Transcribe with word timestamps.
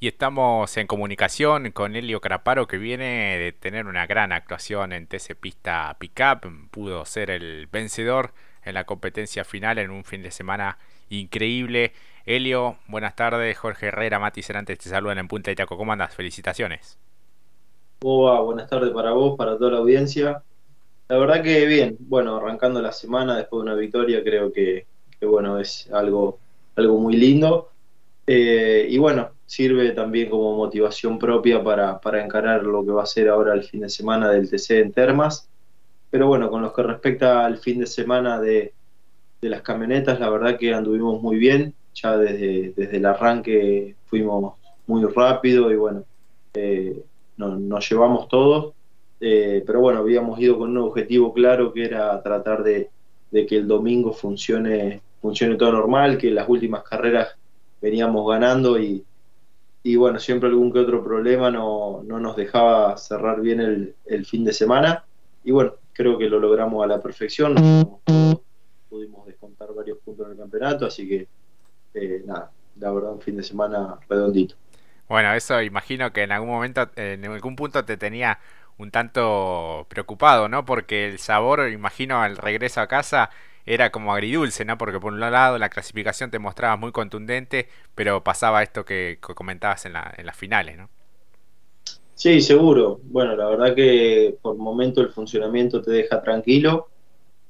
Y 0.00 0.06
estamos 0.06 0.76
en 0.76 0.86
comunicación 0.86 1.72
con 1.72 1.96
Elio 1.96 2.20
Craparo 2.20 2.68
que 2.68 2.78
viene 2.78 3.36
de 3.36 3.50
tener 3.50 3.86
una 3.86 4.06
gran 4.06 4.30
actuación 4.30 4.92
en 4.92 5.08
TC 5.08 5.34
Pista 5.34 5.96
Pickup. 5.98 6.70
Pudo 6.70 7.04
ser 7.04 7.30
el 7.30 7.66
vencedor 7.66 8.30
en 8.64 8.74
la 8.74 8.84
competencia 8.84 9.42
final 9.42 9.76
en 9.78 9.90
un 9.90 10.04
fin 10.04 10.22
de 10.22 10.30
semana 10.30 10.78
increíble. 11.10 11.94
Elio, 12.26 12.76
buenas 12.86 13.16
tardes. 13.16 13.58
Jorge 13.58 13.86
Herrera, 13.86 14.20
Mati 14.20 14.40
Cerantes 14.40 14.78
te 14.78 14.88
saludan 14.88 15.18
en 15.18 15.26
Punta 15.26 15.50
de 15.50 15.56
Taco. 15.56 15.76
¿Cómo 15.76 15.90
andas? 15.92 16.14
Felicitaciones. 16.14 16.96
buenas 18.00 18.70
tardes 18.70 18.92
para 18.92 19.10
vos, 19.10 19.36
para 19.36 19.58
toda 19.58 19.72
la 19.72 19.78
audiencia. 19.78 20.44
La 21.08 21.18
verdad 21.18 21.42
que 21.42 21.66
bien, 21.66 21.96
bueno, 21.98 22.36
arrancando 22.36 22.80
la 22.80 22.92
semana 22.92 23.36
después 23.36 23.64
de 23.64 23.72
una 23.72 23.74
victoria 23.74 24.22
creo 24.22 24.52
que, 24.52 24.86
bueno, 25.22 25.58
es 25.58 25.90
algo, 25.92 26.38
algo 26.76 26.98
muy 27.00 27.16
lindo. 27.16 27.72
Eh, 28.28 28.86
y 28.88 28.98
bueno, 28.98 29.32
sirve 29.48 29.92
también 29.92 30.28
como 30.28 30.54
motivación 30.54 31.18
propia 31.18 31.64
para, 31.64 31.98
encarar 32.22 32.64
lo 32.64 32.84
que 32.84 32.90
va 32.90 33.04
a 33.04 33.06
ser 33.06 33.30
ahora 33.30 33.54
el 33.54 33.64
fin 33.64 33.80
de 33.80 33.88
semana 33.88 34.30
del 34.30 34.50
TC 34.50 34.72
en 34.72 34.92
Termas. 34.92 35.48
Pero 36.10 36.26
bueno, 36.26 36.50
con 36.50 36.60
lo 36.60 36.72
que 36.74 36.82
respecta 36.82 37.46
al 37.46 37.56
fin 37.56 37.80
de 37.80 37.86
semana 37.86 38.38
de, 38.38 38.74
las 39.40 39.62
camionetas, 39.62 40.20
la 40.20 40.28
verdad 40.28 40.58
que 40.58 40.74
anduvimos 40.74 41.22
muy 41.22 41.38
bien. 41.38 41.74
Ya 41.94 42.18
desde, 42.18 42.74
desde 42.76 42.98
el 42.98 43.06
arranque 43.06 43.96
fuimos 44.04 44.54
muy 44.86 45.02
rápido 45.06 45.72
y 45.72 45.76
bueno, 45.76 46.04
eh, 46.52 47.02
nos 47.38 47.88
llevamos 47.88 48.28
todos. 48.28 48.74
Eh, 49.18 49.64
pero 49.66 49.80
bueno, 49.80 50.00
habíamos 50.00 50.38
ido 50.38 50.58
con 50.58 50.70
un 50.70 50.78
objetivo 50.78 51.32
claro 51.32 51.72
que 51.72 51.86
era 51.86 52.22
tratar 52.22 52.62
de, 52.62 52.90
de 53.30 53.46
que 53.46 53.56
el 53.56 53.66
domingo 53.66 54.12
funcione, 54.12 55.00
funcione 55.22 55.56
todo 55.56 55.72
normal, 55.72 56.18
que 56.18 56.30
las 56.30 56.46
últimas 56.50 56.82
carreras 56.82 57.28
veníamos 57.80 58.28
ganando 58.28 58.78
y, 58.78 59.04
y 59.88 59.96
bueno, 59.96 60.18
siempre 60.18 60.50
algún 60.50 60.70
que 60.70 60.80
otro 60.80 61.02
problema 61.02 61.50
no, 61.50 62.02
no 62.04 62.20
nos 62.20 62.36
dejaba 62.36 62.94
cerrar 62.98 63.40
bien 63.40 63.58
el, 63.58 63.94
el, 64.04 64.26
fin 64.26 64.44
de 64.44 64.52
semana. 64.52 65.02
Y 65.42 65.50
bueno, 65.50 65.76
creo 65.94 66.18
que 66.18 66.28
lo 66.28 66.38
logramos 66.38 66.84
a 66.84 66.86
la 66.86 67.00
perfección. 67.00 67.54
Pudimos 68.90 69.26
descontar 69.26 69.68
varios 69.74 69.96
puntos 70.04 70.26
en 70.26 70.32
el 70.32 70.38
campeonato, 70.38 70.84
así 70.84 71.08
que 71.08 71.26
eh, 71.94 72.22
nada, 72.26 72.50
la 72.78 72.92
verdad, 72.92 73.12
un 73.12 73.22
fin 73.22 73.38
de 73.38 73.42
semana 73.42 73.98
redondito. 74.10 74.56
Bueno, 75.08 75.32
eso 75.32 75.62
imagino 75.62 76.12
que 76.12 76.24
en 76.24 76.32
algún 76.32 76.50
momento, 76.50 76.90
en 76.96 77.24
algún 77.24 77.56
punto 77.56 77.82
te 77.86 77.96
tenía 77.96 78.40
un 78.76 78.90
tanto 78.90 79.86
preocupado, 79.88 80.50
¿no? 80.50 80.66
Porque 80.66 81.08
el 81.08 81.18
sabor, 81.18 81.66
imagino, 81.70 82.20
al 82.20 82.36
regreso 82.36 82.82
a 82.82 82.88
casa 82.88 83.30
era 83.68 83.90
como 83.90 84.14
agridulce, 84.14 84.64
¿no? 84.64 84.78
Porque 84.78 84.98
por 84.98 85.12
un 85.12 85.20
lado 85.20 85.58
la 85.58 85.68
clasificación 85.68 86.30
te 86.30 86.38
mostraba 86.38 86.76
muy 86.76 86.90
contundente, 86.90 87.68
pero 87.94 88.24
pasaba 88.24 88.62
esto 88.62 88.84
que 88.84 89.18
comentabas 89.20 89.84
en, 89.86 89.92
la, 89.92 90.14
en 90.16 90.26
las 90.26 90.36
finales, 90.36 90.78
¿no? 90.78 90.88
Sí, 92.18 92.40
seguro. 92.40 92.98
Bueno, 93.04 93.36
la 93.36 93.46
verdad 93.48 93.76
que 93.76 94.36
por 94.42 94.56
momento 94.56 95.00
el 95.00 95.10
funcionamiento 95.10 95.80
te 95.80 95.92
deja 95.92 96.20
tranquilo, 96.20 96.88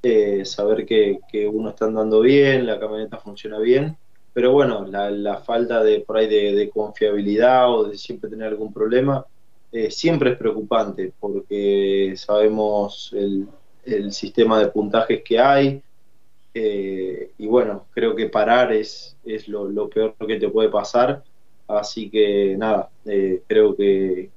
eh, 0.02 0.44
saber 0.44 0.84
que, 0.84 1.20
uno 1.50 1.70
está 1.70 1.86
andando 1.86 2.20
bien, 2.20 2.66
la 2.66 2.78
camioneta 2.78 3.16
funciona 3.16 3.58
bien, 3.58 3.96
pero 4.34 4.52
bueno, 4.52 4.86
la, 4.86 5.39
falta 5.39 5.83
de 5.83 6.00
por 6.00 6.19
ahí 6.19 6.28
de, 6.28 6.69
confiabilidad 6.69 7.72
o 7.72 7.84
de 7.84 7.96
siempre 7.96 8.28
tener 8.28 8.48
algún 8.48 8.72
problema 8.72 9.24
eh, 9.72 9.91
siempre 9.91 10.33
es 10.33 10.36
preocupante 10.36 11.12
porque 11.19 12.12
sabemos 12.16 13.11
el, 13.14 13.48
el 13.84 14.12
sistema 14.12 14.58
de 14.58 14.69
puntajes 14.69 15.22
que 15.24 15.39
hay, 15.39 15.83
eh, 16.61 17.31
y 17.39 17.47
bueno, 17.47 17.87
creo 17.92 18.17
que 18.17 18.28
parar 18.28 18.73
es, 18.73 19.17
es 19.25 19.47
lo, 19.47 19.89
peor 19.89 20.14
que 20.27 20.41
te 20.41 20.48
puede 20.48 20.69
pasar. 20.69 21.23
Así 21.69 22.11
que 22.11 22.56
nada, 22.59 22.91
eh, 23.05 23.42
creo 23.47 23.77
que, 23.77 24.31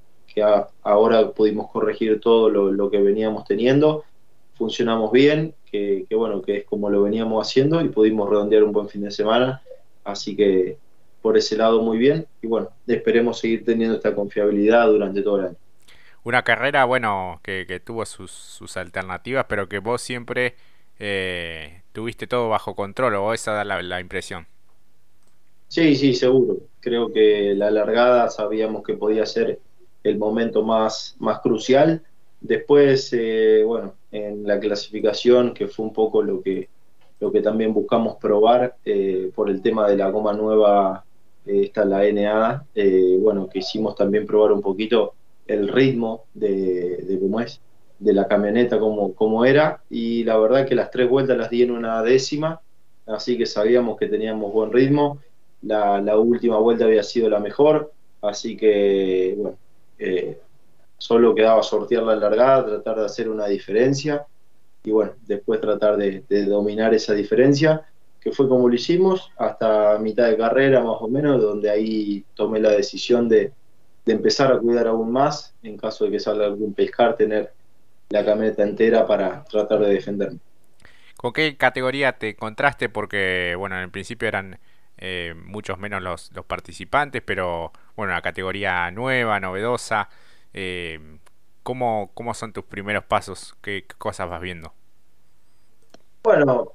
ahora 0.82 1.30
pudimos 1.32 1.70
corregir 1.70 2.20
todo 2.20 2.48
lo, 2.48 2.90
que 2.90 3.02
veníamos 3.02 3.44
teniendo. 3.44 4.04
Funcionamos 4.54 5.10
bien, 5.10 5.54
que, 5.70 6.06
bueno, 6.14 6.42
que 6.42 6.58
es 6.58 6.64
como 6.64 6.90
lo 6.90 7.02
veníamos 7.02 7.46
haciendo 7.46 7.80
y 7.80 7.88
pudimos 7.88 8.30
redondear 8.30 8.62
un 8.62 8.72
buen 8.72 8.88
fin 8.88 9.02
de 9.02 9.10
semana. 9.10 9.60
Así 10.04 10.36
que 10.36 10.76
por 11.20 11.36
ese 11.36 11.56
lado 11.56 11.82
muy 11.82 11.98
bien. 11.98 12.26
Y 12.40 12.46
bueno, 12.46 12.68
esperemos 12.86 13.40
seguir 13.40 13.64
teniendo 13.64 13.96
esta 13.96 14.14
confiabilidad 14.14 14.86
durante 14.86 15.22
todo 15.22 15.40
el 15.40 15.46
año. 15.46 15.56
Una 16.24 16.42
carrera, 16.42 16.84
bueno, 16.84 17.40
que, 17.42 17.66
que 17.66 17.80
tuvo 17.80 18.06
sus, 18.06 18.30
sus 18.30 18.76
alternativas, 18.76 19.46
pero 19.48 19.68
que 19.68 19.80
vos 19.80 20.00
siempre 20.00 20.54
eh, 21.00 21.81
tuviste 21.92 22.26
todo 22.26 22.48
bajo 22.48 22.74
control 22.74 23.14
o 23.14 23.32
esa 23.32 23.52
da 23.52 23.64
la, 23.64 24.00
impresión. 24.00 24.46
Sí, 25.68 25.94
sí, 25.94 26.14
seguro. 26.14 26.58
Creo 26.80 27.12
que 27.12 27.54
la 27.54 27.70
largada 27.70 28.28
sabíamos 28.28 28.82
que 28.82 28.94
podía 28.94 29.24
ser 29.26 29.58
el 30.02 30.18
momento 30.18 30.62
más, 30.62 31.16
más 31.18 31.40
crucial. 31.40 32.02
Después, 32.40 33.12
eh, 33.12 33.62
bueno, 33.64 33.94
en 34.10 34.46
la 34.46 34.58
clasificación, 34.58 35.54
que 35.54 35.68
fue 35.68 35.86
un 35.86 35.92
poco 35.92 36.22
lo 36.22 36.42
que, 36.42 36.68
lo 37.20 37.30
que 37.30 37.40
también 37.40 37.72
buscamos 37.72 38.16
probar 38.16 38.76
eh, 38.84 39.30
por 39.34 39.48
el 39.48 39.62
tema 39.62 39.88
de 39.88 39.96
la 39.96 40.10
goma 40.10 40.32
nueva, 40.32 41.04
esta 41.46 41.84
la 41.84 42.04
NA, 42.04 42.64
bueno, 43.20 43.48
quisimos 43.48 43.96
también 43.96 44.26
probar 44.26 44.52
un 44.52 44.60
poquito 44.60 45.14
el 45.46 45.68
ritmo 45.68 46.24
de, 46.34 46.98
de 46.98 47.18
cómo 47.18 47.40
es 47.40 47.60
de 48.02 48.12
la 48.12 48.26
camioneta 48.26 48.78
como, 48.78 49.14
como 49.14 49.44
era 49.44 49.82
y 49.88 50.24
la 50.24 50.36
verdad 50.36 50.66
que 50.66 50.74
las 50.74 50.90
tres 50.90 51.08
vueltas 51.08 51.36
las 51.38 51.50
di 51.50 51.62
en 51.62 51.70
una 51.70 52.02
décima, 52.02 52.60
así 53.06 53.38
que 53.38 53.46
sabíamos 53.46 53.96
que 53.96 54.08
teníamos 54.08 54.52
buen 54.52 54.72
ritmo, 54.72 55.20
la, 55.62 56.18
última 56.18 56.58
vuelta 56.58 56.84
había 56.84 57.04
sido 57.04 57.30
la 57.30 57.38
mejor, 57.38 57.92
así 58.20 58.56
que 58.56 59.34
bueno, 59.38 59.56
eh, 59.98 60.38
solo 60.98 61.34
quedaba 61.34 61.62
sortear 61.62 62.02
la 62.02 62.16
largada, 62.16 62.66
tratar 62.66 62.98
de 62.98 63.06
hacer 63.06 63.28
una 63.28 63.46
diferencia 63.46 64.26
y 64.82 64.90
bueno, 64.90 65.12
después 65.26 65.60
tratar 65.60 65.96
de, 65.96 66.24
dominar 66.46 66.92
esa 66.94 67.14
diferencia, 67.14 67.86
que 68.20 68.32
fue 68.32 68.48
como 68.48 68.68
lo 68.68 68.74
hicimos 68.74 69.30
hasta 69.36 69.96
mitad 69.98 70.28
de 70.28 70.36
carrera 70.36 70.80
más 70.80 70.96
o 71.00 71.06
menos, 71.06 71.40
donde 71.40 71.70
ahí 71.70 72.24
tomé 72.34 72.58
la 72.58 72.70
decisión 72.70 73.28
de, 73.28 73.52
de 74.04 74.12
empezar 74.12 74.52
a 74.52 74.58
cuidar 74.58 74.88
aún 74.88 75.12
más 75.12 75.54
en 75.62 75.76
caso 75.76 76.04
de 76.04 76.10
que 76.10 76.20
salga 76.20 76.46
algún 76.46 76.74
pescar, 76.74 77.16
tener 77.16 77.52
la 78.12 78.24
camioneta 78.24 78.62
entera 78.62 79.06
para 79.06 79.42
tratar 79.44 79.80
de 79.80 79.94
defenderme. 79.94 80.38
¿Con 81.16 81.32
qué 81.32 81.56
categoría 81.56 82.12
te 82.12 82.30
encontraste? 82.30 82.88
Porque, 82.88 83.54
bueno, 83.56 83.80
en 83.80 83.90
principio 83.90 84.28
eran 84.28 84.58
eh, 84.98 85.34
muchos 85.46 85.78
menos 85.78 86.02
los, 86.02 86.30
los, 86.32 86.44
participantes, 86.44 87.22
pero, 87.24 87.72
bueno, 87.96 88.12
la 88.12 88.20
categoría 88.20 88.90
nueva, 88.90 89.40
novedosa. 89.40 90.10
Eh, 90.52 91.00
¿cómo, 91.62 92.10
¿Cómo 92.12 92.34
son 92.34 92.52
tus 92.52 92.64
primeros 92.64 93.04
pasos? 93.04 93.54
¿Qué, 93.62 93.86
cosas 93.98 94.28
vas 94.28 94.42
viendo? 94.42 94.74
Bueno, 96.22 96.72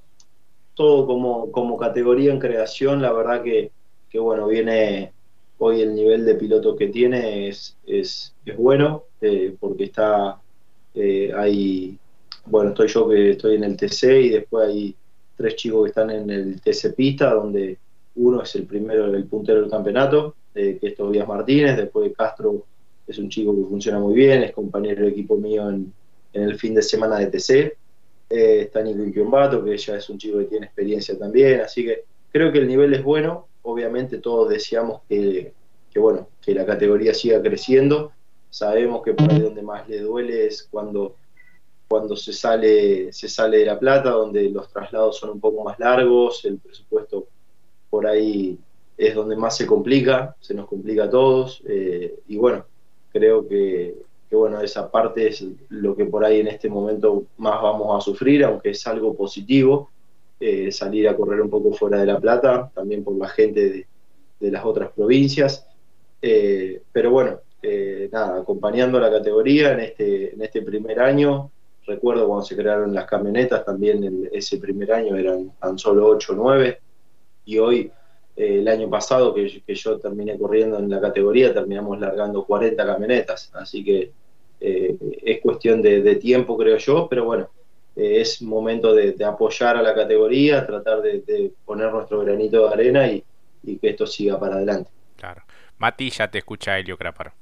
todo 0.74 1.06
como, 1.06 1.52
como 1.52 1.78
categoría 1.78 2.32
en 2.32 2.40
creación, 2.40 3.02
la 3.02 3.12
verdad 3.12 3.44
que, 3.44 3.72
que, 4.10 4.18
bueno, 4.18 4.48
viene 4.48 5.14
hoy 5.60 5.82
el 5.82 5.94
nivel 5.94 6.26
de 6.26 6.36
piloto 6.36 6.76
que 6.76 6.88
tiene 6.88 7.48
es, 7.48 7.78
es, 7.86 8.34
es 8.46 8.58
bueno, 8.58 9.04
eh, 9.22 9.56
porque 9.60 9.84
está 9.86 10.40
eh, 11.00 11.32
hay, 11.36 11.98
bueno, 12.46 12.72
estoy 12.72 12.88
yo 12.88 13.08
que 13.08 13.32
estoy 13.32 13.56
en 13.56 13.64
el 13.64 13.78
TC 13.78 14.04
y 14.22 14.30
después 14.30 14.68
hay 14.68 14.96
tres 15.36 15.56
chicos 15.56 15.84
que 15.84 15.90
están 15.90 16.10
en 16.10 16.30
el 16.30 16.60
TC 16.60 16.96
Pista, 16.96 17.34
donde 17.34 17.78
uno 18.16 18.42
es 18.42 18.56
el 18.56 18.66
primero, 18.66 19.06
el 19.06 19.26
puntero 19.26 19.62
del 19.62 19.70
campeonato, 19.70 20.36
eh, 20.56 20.78
que 20.82 20.88
es 20.88 20.96
Tobias 20.96 21.28
Martínez, 21.28 21.78
después 21.78 22.12
Castro 22.18 22.66
es 23.06 23.18
un 23.20 23.30
chico 23.30 23.56
que 23.56 23.70
funciona 23.70 24.00
muy 24.00 24.16
bien, 24.16 24.42
es 24.42 24.52
compañero 24.52 25.04
del 25.04 25.12
equipo 25.12 25.38
mío 25.38 25.70
en, 25.70 25.94
el 26.34 26.58
fin 26.58 26.74
de 26.74 26.82
semana 26.82 27.20
de 27.20 27.28
TC, 27.28 27.52
eh, 28.30 28.62
está 28.62 28.82
Nico 28.82 29.04
Inquiombato, 29.04 29.64
que 29.64 29.78
ya 29.78 29.96
es 29.96 30.10
un 30.10 30.18
chico 30.18 30.40
que 30.40 30.46
tiene 30.46 30.66
experiencia 30.66 31.18
también, 31.18 31.62
así 31.62 31.86
que 31.86 32.04
creo 32.32 32.52
que 32.52 32.60
el 32.60 32.68
nivel 32.68 32.94
es 32.94 33.04
bueno, 33.04 33.48
obviamente 33.62 34.18
todos 34.18 34.50
deseamos 34.50 35.02
que 35.08 35.54
bueno, 36.00 36.30
que 36.42 36.54
la 36.54 36.66
categoría 36.66 37.14
siga 37.14 37.42
creciendo, 37.42 38.12
Sabemos 38.50 39.04
que 39.04 39.14
por 39.14 39.32
ahí 39.32 39.40
donde 39.40 39.62
más 39.62 39.88
le 39.88 40.00
duele 40.00 40.48
es 40.48 40.68
cuando, 40.70 41.16
cuando 41.88 42.16
se, 42.16 42.34
sale, 42.34 43.12
se 43.14 43.30
sale 43.30 43.60
de 43.60 43.66
La 43.66 43.80
Plata, 43.80 44.12
donde 44.12 44.50
los 44.50 44.72
traslados 44.72 45.18
son 45.18 45.32
un 45.32 45.40
poco 45.40 45.64
más 45.64 45.78
largos, 45.80 46.44
el 46.46 46.58
presupuesto 46.58 47.28
por 47.90 48.08
ahí 48.08 48.58
es 48.98 49.14
donde 49.14 49.36
más 49.36 49.56
se 49.56 49.68
complica, 49.68 50.36
se 50.40 50.54
nos 50.54 50.68
complica 50.68 51.06
a 51.06 51.10
todos. 51.10 51.62
Eh, 51.68 52.20
y 52.28 52.38
bueno, 52.38 52.66
creo 53.12 53.48
que, 53.48 53.96
bueno, 54.32 54.60
esa 54.62 54.90
parte 54.90 55.28
es 55.28 55.46
lo 55.70 55.96
que 55.96 56.06
por 56.06 56.26
ahí 56.26 56.40
en 56.40 56.48
este 56.48 56.70
momento 56.70 57.26
más 57.38 57.62
vamos 57.62 57.96
a 57.96 58.02
sufrir, 58.04 58.44
aunque 58.44 58.72
es 58.72 58.86
algo 58.88 59.16
positivo. 59.16 59.90
Eh, 60.40 60.72
salir 60.72 61.08
a 61.10 61.16
correr 61.16 61.42
un 61.42 61.50
poco 61.50 61.74
fuera 61.74 62.00
de 62.00 62.06
La 62.06 62.20
Plata, 62.20 62.72
también 62.74 63.04
por 63.04 63.16
la 63.16 63.28
gente 63.28 63.88
de, 64.40 64.52
las 64.52 64.66
otras 64.66 64.92
provincias. 64.92 65.66
Eh, 66.22 66.82
pero 66.92 67.12
bueno, 67.12 67.40
eh, 67.62 68.10
nada, 68.12 68.40
acompañando 68.40 69.00
la 69.00 69.12
categoría 69.12 69.74
en 69.74 69.80
este, 69.82 70.34
en 70.34 70.42
este 70.42 70.62
primer 70.62 71.00
año. 71.00 71.52
Recuerdo 71.86 72.28
cuando 72.28 72.46
se 72.46 72.56
crearon 72.56 72.94
las 72.94 73.06
camionetas, 73.06 73.64
también 73.64 74.30
ese 74.32 74.58
primer 74.58 74.92
año 74.92 75.16
eran 75.16 75.52
tan 75.60 75.80
solo 75.80 76.08
8 76.08 76.34
o 76.34 76.36
9, 76.36 76.80
y 77.46 77.58
hoy 77.60 77.92
eh, 78.38 78.60
el 78.60 78.68
año 78.68 78.88
pasado 78.88 79.34
que, 79.34 79.48
yo 79.74 80.00
terminé 80.00 80.38
corriendo 80.38 80.78
en 80.78 80.90
la 80.90 81.02
categoría, 81.02 81.54
terminamos 81.54 82.00
largando 82.00 82.46
40 82.46 82.86
camionetas, 82.86 83.50
así 83.56 83.84
que 83.84 84.12
eh, 84.60 84.96
es 85.24 85.42
cuestión 85.42 85.82
de, 85.82 86.16
tiempo, 86.18 86.56
creo 86.56 86.78
yo, 86.78 87.08
pero 87.10 87.26
bueno, 87.26 87.50
eh, 87.96 88.22
es 88.22 88.42
momento 88.44 88.94
de, 88.94 89.16
apoyar 89.26 89.76
a 89.78 89.82
la 89.82 89.96
categoría, 89.96 90.68
tratar 90.68 91.02
de, 91.02 91.52
poner 91.66 91.92
nuestro 91.92 92.20
granito 92.20 92.68
de 92.68 92.74
arena 92.74 93.08
y, 93.08 93.24
que 93.82 93.90
esto 93.90 94.06
siga 94.06 94.40
para 94.40 94.56
adelante. 94.56 94.90
Claro. 95.18 95.42
Mati, 95.80 96.10
ya 96.10 96.30
te 96.30 96.38
escucha 96.38 96.78
Helio 96.78 96.98
Craparo. 96.98 97.34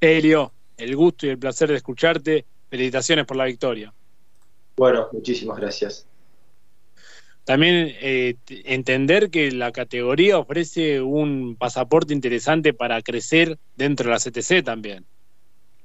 Helio, 0.00 0.52
el 0.76 0.96
gusto 0.96 1.26
y 1.26 1.30
el 1.30 1.38
placer 1.38 1.70
de 1.70 1.76
escucharte. 1.76 2.44
Felicitaciones 2.68 3.26
por 3.26 3.36
la 3.36 3.44
victoria. 3.44 3.92
Bueno, 4.76 5.08
muchísimas 5.12 5.58
gracias. 5.58 6.06
También 7.44 7.94
eh, 8.00 8.36
entender 8.64 9.30
que 9.30 9.52
la 9.52 9.70
categoría 9.70 10.38
ofrece 10.38 11.02
un 11.02 11.56
pasaporte 11.56 12.14
interesante 12.14 12.72
para 12.72 13.02
crecer 13.02 13.58
dentro 13.76 14.06
de 14.06 14.12
la 14.12 14.18
CTC 14.18 14.64
también. 14.64 15.04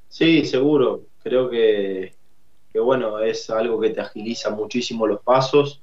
Sí, 0.08 0.46
seguro. 0.46 1.04
Creo 1.22 1.50
que, 1.50 2.14
bueno, 2.74 3.20
es 3.20 3.50
algo 3.50 3.80
que 3.80 3.90
te 3.90 4.00
agiliza 4.00 4.50
muchísimo 4.52 5.06
los 5.06 5.22
pasos, 5.22 5.82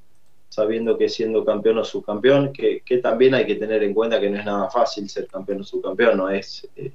sabiendo 0.49 0.97
que 0.97 1.11
siendo 1.11 1.45
campeón 1.45 1.79
o 1.79 1.85
subcampeón, 1.85 2.55
que, 2.55 2.81
que 2.81 2.99
también 2.99 3.35
hay 3.35 3.47
que 3.47 3.57
tener 3.57 3.83
en 3.83 3.93
cuenta 3.93 4.19
que 4.19 4.31
no 4.31 4.39
es 4.39 4.47
nada 4.47 4.71
fácil 4.71 5.09
ser 5.11 5.27
campeón 5.27 5.61
o 5.61 5.65
subcampeón, 5.65 6.17
no 6.17 6.31
es 6.31 6.67
eh, 6.75 6.91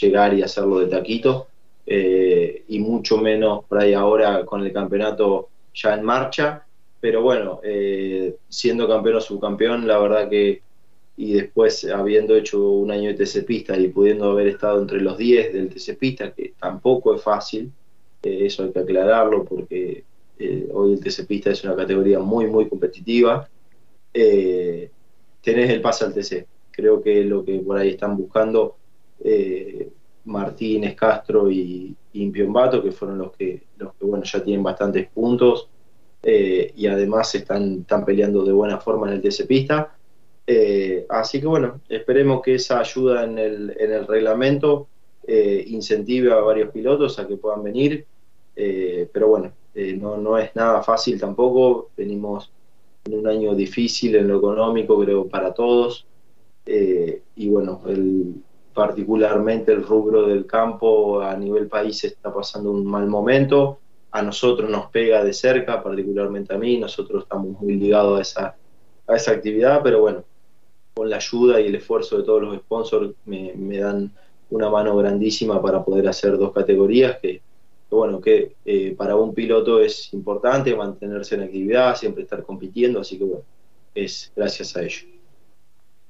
llegar 0.00 0.34
y 0.34 0.42
hacerlo 0.42 0.80
de 0.80 0.86
taquito, 0.86 1.48
eh, 1.86 2.64
y 2.68 2.78
mucho 2.78 3.18
menos 3.18 3.64
por 3.64 3.80
ahí 3.80 3.92
ahora 3.92 4.44
con 4.44 4.62
el 4.62 4.72
campeonato 4.72 5.48
ya 5.74 5.94
en 5.94 6.04
marcha 6.04 6.64
pero 7.00 7.20
bueno, 7.20 7.60
eh, 7.64 8.36
siendo 8.48 8.86
campeón 8.86 9.16
o 9.16 9.20
subcampeón, 9.20 9.88
la 9.88 9.98
verdad 9.98 10.28
que, 10.30 10.62
y 11.16 11.32
después 11.32 11.84
habiendo 11.86 12.36
hecho 12.36 12.64
un 12.70 12.92
año 12.92 13.08
de 13.08 13.14
TC 13.14 13.44
Pista 13.44 13.76
y 13.76 13.88
pudiendo 13.88 14.30
haber 14.30 14.46
estado 14.46 14.80
entre 14.80 15.00
los 15.00 15.18
10 15.18 15.52
del 15.52 15.68
TC 15.68 15.98
Pista, 15.98 16.32
que 16.32 16.54
tampoco 16.60 17.16
es 17.16 17.20
fácil, 17.20 17.72
eh, 18.22 18.46
eso 18.46 18.62
hay 18.62 18.70
que 18.70 18.78
aclararlo 18.78 19.44
porque 19.44 20.04
hoy 20.72 20.92
el 20.92 21.00
TC 21.00 21.26
Pista 21.26 21.50
es 21.50 21.64
una 21.64 21.74
categoría 21.74 22.20
muy, 22.20 22.46
muy 22.46 22.68
competitiva, 22.68 23.48
tenés 24.12 25.70
el 25.70 25.80
pase 25.80 26.04
al 26.04 26.14
TC. 26.14 26.46
Creo 26.70 27.02
que 27.02 27.24
lo 27.24 27.44
que 27.44 27.58
por 27.58 27.78
ahí 27.78 27.90
están 27.90 28.16
buscando 28.16 28.76
Martínez, 30.24 30.94
Castro 30.94 31.50
y, 31.50 31.94
y 32.12 32.32
que 32.32 32.92
fueron 32.92 33.18
los 33.18 33.32
que, 33.32 33.62
los 33.78 33.94
que 33.94 34.04
bueno, 34.04 34.24
ya 34.24 34.42
tienen 34.42 34.62
bastantes 34.62 35.08
puntos, 35.08 35.68
eh, 36.22 36.72
y 36.76 36.86
además 36.86 37.34
están, 37.34 37.80
están 37.80 38.04
peleando 38.04 38.44
de 38.44 38.52
buena 38.52 38.78
forma 38.78 39.08
en 39.08 39.14
el 39.14 39.22
TC 39.22 39.46
Pista. 39.46 39.96
Eh, 40.46 41.06
así 41.08 41.40
que 41.40 41.46
bueno, 41.46 41.80
esperemos 41.88 42.42
que 42.42 42.54
esa 42.54 42.78
ayuda 42.78 43.24
en 43.24 43.38
el, 43.38 43.76
en 43.78 43.92
el 43.92 44.06
reglamento 44.06 44.88
eh, 45.26 45.64
incentive 45.68 46.32
a 46.32 46.36
varios 46.36 46.70
pilotos 46.70 47.18
a 47.18 47.26
que 47.26 47.36
puedan 47.36 47.62
venir. 47.62 48.06
pero 48.54 49.28
bueno, 49.28 49.52
no, 49.74 50.18
no 50.18 50.38
es 50.38 50.54
nada 50.54 50.82
fácil 50.82 51.18
tampoco. 51.18 51.90
Venimos 51.96 52.52
en 53.04 53.18
un 53.18 53.26
año 53.26 53.54
difícil 53.54 54.14
en 54.16 54.28
lo 54.28 54.38
económico, 54.38 55.00
creo, 55.00 55.26
para 55.26 55.52
todos. 55.54 56.06
y 56.64 57.48
bueno, 57.48 57.82
el, 57.86 58.34
particularmente 58.74 59.72
el 59.72 59.84
rubro 59.84 60.26
del 60.26 60.46
campo 60.46 61.20
a 61.20 61.36
nivel 61.36 61.68
país 61.68 62.04
está 62.04 62.32
pasando 62.32 62.70
un 62.70 62.84
mal 62.84 63.06
momento 63.06 63.78
a 64.12 64.22
nosotros 64.22 64.70
nos 64.70 64.90
pega 64.90 65.24
de 65.24 65.32
cerca, 65.32 65.82
particularmente 65.82 66.54
a 66.54 66.58
mí, 66.58 66.76
nosotros 66.78 67.22
estamos 67.22 67.58
muy 67.60 67.76
ligados 67.76 68.18
a 68.18 68.22
esa, 68.22 68.56
a 69.06 69.16
esa 69.16 69.32
actividad, 69.32 69.80
pero 69.82 70.02
bueno, 70.02 70.24
con 70.94 71.08
la 71.08 71.16
ayuda 71.16 71.60
y 71.60 71.68
el 71.68 71.74
esfuerzo 71.74 72.18
de 72.18 72.24
todos 72.24 72.42
los 72.42 72.56
sponsors 72.58 73.14
me, 73.24 73.78
dan 73.78 74.12
una 74.50 74.68
mano 74.68 74.94
grandísima 74.98 75.62
para 75.62 75.82
poder 75.82 76.06
hacer 76.08 76.36
dos 76.36 76.52
categorías 76.52 77.18
que, 77.22 77.40
bueno, 77.90 78.20
que 78.20 78.54
eh, 78.66 78.94
para 78.94 79.16
un 79.16 79.32
piloto 79.32 79.80
es 79.80 80.12
importante 80.12 80.76
mantenerse 80.76 81.34
en 81.34 81.44
actividad, 81.44 81.96
siempre 81.96 82.24
estar 82.24 82.42
compitiendo, 82.42 83.00
así 83.00 83.16
que 83.16 83.24
bueno, 83.24 83.44
es 83.94 84.30
gracias 84.36 84.76
a 84.76 84.82
ello. 84.82 85.06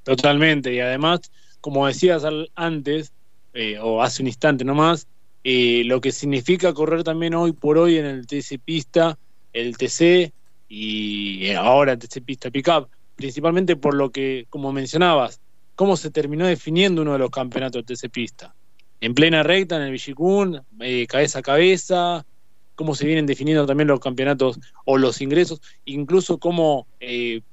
Totalmente, 0.02 0.74
y 0.74 0.80
además, 0.80 1.20
como 1.62 1.86
decías 1.86 2.24
antes, 2.54 3.12
eh, 3.54 3.78
o 3.80 4.02
hace 4.02 4.22
un 4.22 4.26
instante 4.26 4.64
nomás, 4.64 5.06
eh, 5.44 5.82
lo 5.86 6.00
que 6.00 6.12
significa 6.12 6.74
correr 6.74 7.02
también 7.02 7.34
hoy 7.34 7.52
por 7.52 7.78
hoy 7.78 7.96
en 7.96 8.04
el 8.04 8.26
TC 8.26 8.58
Pista, 8.62 9.18
el 9.52 9.76
TC 9.76 10.32
y 10.68 11.46
eh, 11.46 11.56
ahora 11.56 11.92
el 11.92 11.98
TC 11.98 12.20
Pista 12.22 12.50
Pickup, 12.50 12.88
principalmente 13.16 13.76
por 13.76 13.94
lo 13.94 14.10
que, 14.10 14.46
como 14.50 14.72
mencionabas, 14.72 15.40
cómo 15.74 15.96
se 15.96 16.10
terminó 16.10 16.46
definiendo 16.46 17.02
uno 17.02 17.12
de 17.12 17.18
los 17.18 17.30
campeonatos 17.30 17.84
del 17.84 17.96
TC 17.96 18.10
Pista. 18.10 18.54
En 19.00 19.14
plena 19.14 19.42
recta, 19.42 19.76
en 19.76 19.82
el 19.82 19.92
Villicún, 19.92 20.60
eh, 20.80 21.06
cabeza 21.08 21.40
a 21.40 21.42
cabeza, 21.42 22.24
cómo 22.74 22.94
se 22.94 23.06
vienen 23.06 23.26
definiendo 23.26 23.66
también 23.66 23.88
los 23.88 24.00
campeonatos 24.00 24.58
o 24.84 24.98
los 24.98 25.20
ingresos, 25.20 25.60
incluso 25.84 26.38
como 26.38 26.86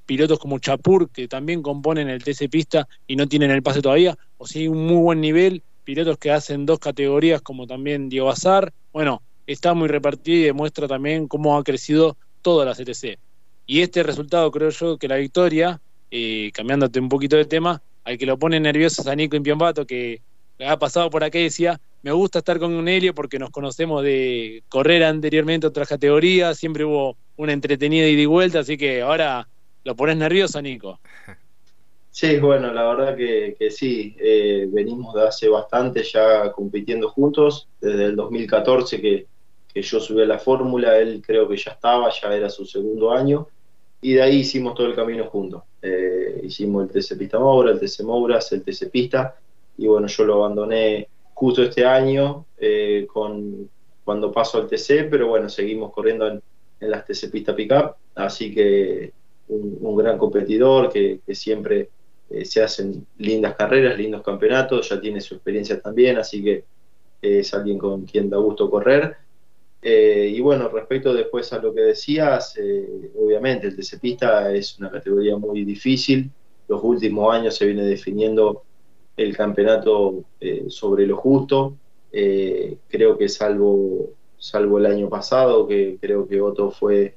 pilotos 0.05 0.39
como 0.39 0.59
Chapur, 0.59 1.09
que 1.09 1.27
también 1.27 1.61
componen 1.61 2.09
el 2.09 2.23
TC 2.23 2.49
Pista 2.49 2.87
y 3.07 3.15
no 3.15 3.27
tienen 3.27 3.51
el 3.51 3.63
pase 3.63 3.81
todavía, 3.81 4.17
o 4.37 4.47
si 4.47 4.59
hay 4.59 4.67
un 4.67 4.85
muy 4.85 5.01
buen 5.01 5.21
nivel 5.21 5.63
pilotos 5.83 6.19
que 6.19 6.29
hacen 6.29 6.67
dos 6.67 6.77
categorías 6.77 7.41
como 7.41 7.65
también 7.65 8.09
Diego 8.09 8.29
Azar. 8.29 8.71
Bueno, 8.93 9.23
está 9.47 9.73
muy 9.73 9.87
repartido 9.87 10.37
y 10.37 10.43
demuestra 10.43 10.87
también 10.87 11.27
cómo 11.27 11.57
ha 11.57 11.63
crecido 11.63 12.15
toda 12.43 12.63
la 12.63 12.75
CTC. 12.75 13.17
Y 13.65 13.81
este 13.81 14.03
resultado 14.03 14.51
creo 14.51 14.69
yo 14.69 14.97
que 14.99 15.07
la 15.07 15.15
victoria, 15.15 15.81
eh, 16.11 16.51
cambiándote 16.53 16.99
un 16.99 17.09
poquito 17.09 17.37
de 17.37 17.45
tema, 17.45 17.81
al 18.03 18.17
que 18.19 18.27
lo 18.27 18.37
pone 18.37 18.59
nervioso 18.59 19.01
es 19.01 19.07
a 19.07 19.15
Nico 19.15 19.35
Impiombato, 19.35 19.85
que 19.85 20.21
ha 20.59 20.77
pasado 20.77 21.09
por 21.09 21.23
acá 21.23 21.39
decía, 21.39 21.79
me 22.01 22.11
gusta 22.11 22.39
estar 22.39 22.59
con 22.59 22.73
un 22.73 22.87
Helio 22.87 23.13
porque 23.13 23.39
nos 23.39 23.49
conocemos 23.49 24.03
de 24.03 24.63
correr 24.69 25.03
anteriormente 25.03 25.67
otras 25.67 25.87
categorías, 25.87 26.57
siempre 26.57 26.85
hubo 26.85 27.17
una 27.35 27.53
entretenida 27.53 28.07
ida 28.07 28.21
y 28.21 28.25
vuelta, 28.25 28.59
así 28.59 28.77
que 28.77 29.01
ahora 29.01 29.47
lo 29.83 29.95
pones 29.95 30.17
nervioso, 30.17 30.61
Nico. 30.61 30.99
Sí, 32.11 32.37
bueno, 32.37 32.73
la 32.73 32.83
verdad 32.85 33.15
que, 33.15 33.71
sí, 33.71 34.15
eh, 34.19 34.67
venimos 34.69 35.13
de 35.13 35.27
hace 35.27 35.47
bastante 35.47 36.03
ya 36.03 36.51
compitiendo 36.51 37.09
juntos, 37.09 37.67
desde 37.79 38.05
el 38.05 38.15
2014 38.15 38.99
que, 39.01 39.27
yo 39.75 40.01
subí 40.01 40.23
a 40.23 40.25
la 40.25 40.39
fórmula, 40.39 40.97
él 40.97 41.21
creo 41.25 41.47
que 41.47 41.55
ya 41.55 41.71
estaba, 41.71 42.09
ya 42.09 42.35
era 42.35 42.49
su 42.49 42.65
segundo 42.65 43.11
año, 43.11 43.47
y 44.01 44.13
de 44.13 44.21
ahí 44.21 44.39
hicimos 44.39 44.73
todo 44.73 44.87
el 44.87 44.95
camino 44.95 45.25
juntos. 45.25 45.63
Eh, 45.81 46.41
hicimos 46.43 46.83
el 46.83 46.89
TC 46.89 47.17
Pista 47.17 47.39
Moura, 47.39 47.71
el 47.71 47.79
TC 47.79 48.03
Mouras, 48.03 48.51
el 48.51 48.63
TC 48.63 48.89
Pista, 48.91 49.35
y 49.77 49.87
bueno, 49.87 50.07
yo 50.07 50.25
lo 50.25 50.43
abandoné 50.43 51.07
justo 51.39 51.63
este 51.63 51.85
año 51.85 52.45
eh, 52.57 53.07
con, 53.07 53.69
cuando 54.03 54.29
paso 54.29 54.57
al 54.57 54.67
TC, 54.67 55.07
pero 55.09 55.29
bueno, 55.29 55.47
seguimos 55.47 55.93
corriendo 55.93 56.27
en, 56.27 56.41
las 56.81 57.05
TC 57.05 57.31
Pista 57.31 57.55
Pickup, 57.55 57.95
así 58.15 58.53
que 58.53 59.13
un, 59.47 59.95
gran 59.95 60.17
competidor 60.17 60.91
que 60.91 61.21
siempre 61.33 61.89
eh, 62.29 62.43
se 62.43 62.61
hacen 62.61 63.05
lindas 63.17 63.55
carreras, 63.55 63.97
lindos 63.97 64.21
campeonatos, 64.21 64.89
ya 64.89 64.99
tiene 64.99 65.21
su 65.21 65.35
experiencia 65.35 65.79
también, 65.79 66.17
así 66.17 66.43
que 66.43 66.65
eh, 67.21 67.39
es 67.39 67.53
alguien 67.53 67.77
con 67.77 68.05
quien 68.05 68.29
da 68.29 68.37
gusto 68.37 68.69
correr. 68.69 69.15
Y 69.81 70.41
bueno, 70.41 70.67
respecto 70.67 71.13
después 71.13 71.53
a 71.53 71.59
lo 71.59 71.73
que 71.73 71.79
decías, 71.79 72.53
obviamente 73.15 73.67
el 73.67 73.77
TC 73.77 73.97
Pista 74.01 74.53
es 74.53 74.77
una 74.77 74.91
categoría 74.91 75.37
muy 75.37 75.63
difícil. 75.63 76.29
Los 76.67 76.83
últimos 76.83 77.33
años 77.33 77.55
se 77.55 77.65
viene 77.65 77.83
definiendo 77.83 78.63
el 79.23 79.35
campeonato 79.35 80.23
sobre 80.67 81.05
lo 81.05 81.17
justo. 81.17 81.75
creo 82.11 83.17
que 83.17 83.29
salvo, 83.29 84.09
salvo 84.37 84.77
el 84.77 84.85
año 84.85 85.09
pasado, 85.09 85.67
que 85.67 85.97
creo 85.99 86.27
que 86.27 86.41
Otto 86.41 86.71
fue 86.71 87.15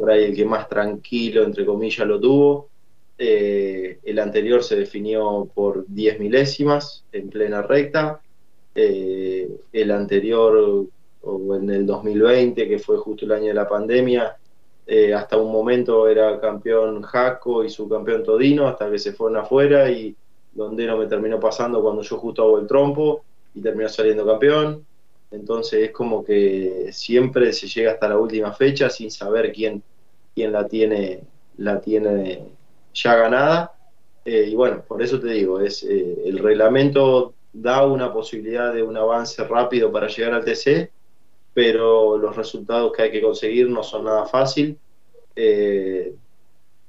por 0.00 0.10
ahí 0.10 0.24
el 0.24 0.34
que 0.34 0.46
más 0.46 0.66
tranquilo, 0.66 1.44
entre 1.44 1.66
comillas, 1.66 2.06
lo 2.06 2.18
tuvo. 2.18 2.70
Eh, 3.18 3.98
el 4.02 4.18
anterior 4.18 4.64
se 4.64 4.76
definió 4.76 5.46
por 5.54 5.84
10 5.86 6.18
milésimas 6.18 7.04
en 7.12 7.28
plena 7.28 7.60
recta. 7.60 8.22
Eh, 8.74 9.46
el 9.74 9.90
anterior, 9.90 10.86
o 11.20 11.54
en 11.54 11.68
el 11.68 11.84
2020, 11.84 12.66
que 12.66 12.78
fue 12.78 12.96
justo 12.96 13.26
el 13.26 13.32
año 13.32 13.48
de 13.48 13.54
la 13.54 13.68
pandemia, 13.68 14.36
eh, 14.86 15.12
hasta 15.12 15.36
un 15.36 15.52
momento 15.52 16.08
era 16.08 16.40
campeón 16.40 17.02
Jaco 17.02 17.62
y 17.62 17.68
su 17.68 17.86
campeón 17.86 18.24
Todino, 18.24 18.66
hasta 18.66 18.90
que 18.90 18.98
se 18.98 19.12
fueron 19.12 19.36
afuera 19.36 19.90
y 19.90 20.16
donde 20.52 20.86
no 20.86 20.96
me 20.96 21.06
terminó 21.06 21.38
pasando 21.38 21.82
cuando 21.82 22.02
yo 22.02 22.16
justo 22.18 22.42
hago 22.42 22.58
el 22.58 22.66
trompo 22.66 23.24
y 23.54 23.60
terminó 23.60 23.88
saliendo 23.88 24.26
campeón. 24.26 24.84
Entonces 25.30 25.88
es 25.88 25.90
como 25.92 26.24
que 26.24 26.88
siempre 26.92 27.52
se 27.52 27.68
llega 27.68 27.92
hasta 27.92 28.08
la 28.08 28.18
última 28.18 28.52
fecha 28.52 28.90
sin 28.90 29.10
saber 29.10 29.52
quién, 29.52 29.82
quién 30.34 30.52
la 30.52 30.66
tiene, 30.66 31.20
la 31.56 31.80
tiene 31.80 32.48
ya 32.94 33.16
ganada. 33.16 33.72
Eh, 34.24 34.48
y 34.50 34.54
bueno, 34.54 34.82
por 34.86 35.02
eso 35.02 35.20
te 35.20 35.28
digo, 35.28 35.60
es 35.60 35.82
eh, 35.84 36.22
el 36.24 36.38
reglamento 36.38 37.34
da 37.52 37.86
una 37.86 38.12
posibilidad 38.12 38.72
de 38.72 38.82
un 38.82 38.96
avance 38.96 39.42
rápido 39.44 39.90
para 39.90 40.08
llegar 40.08 40.34
al 40.34 40.44
TC, 40.44 40.90
pero 41.54 42.16
los 42.18 42.36
resultados 42.36 42.92
que 42.92 43.02
hay 43.02 43.10
que 43.10 43.22
conseguir 43.22 43.68
no 43.68 43.82
son 43.82 44.04
nada 44.04 44.26
fácil. 44.26 44.78
Eh, 45.36 46.14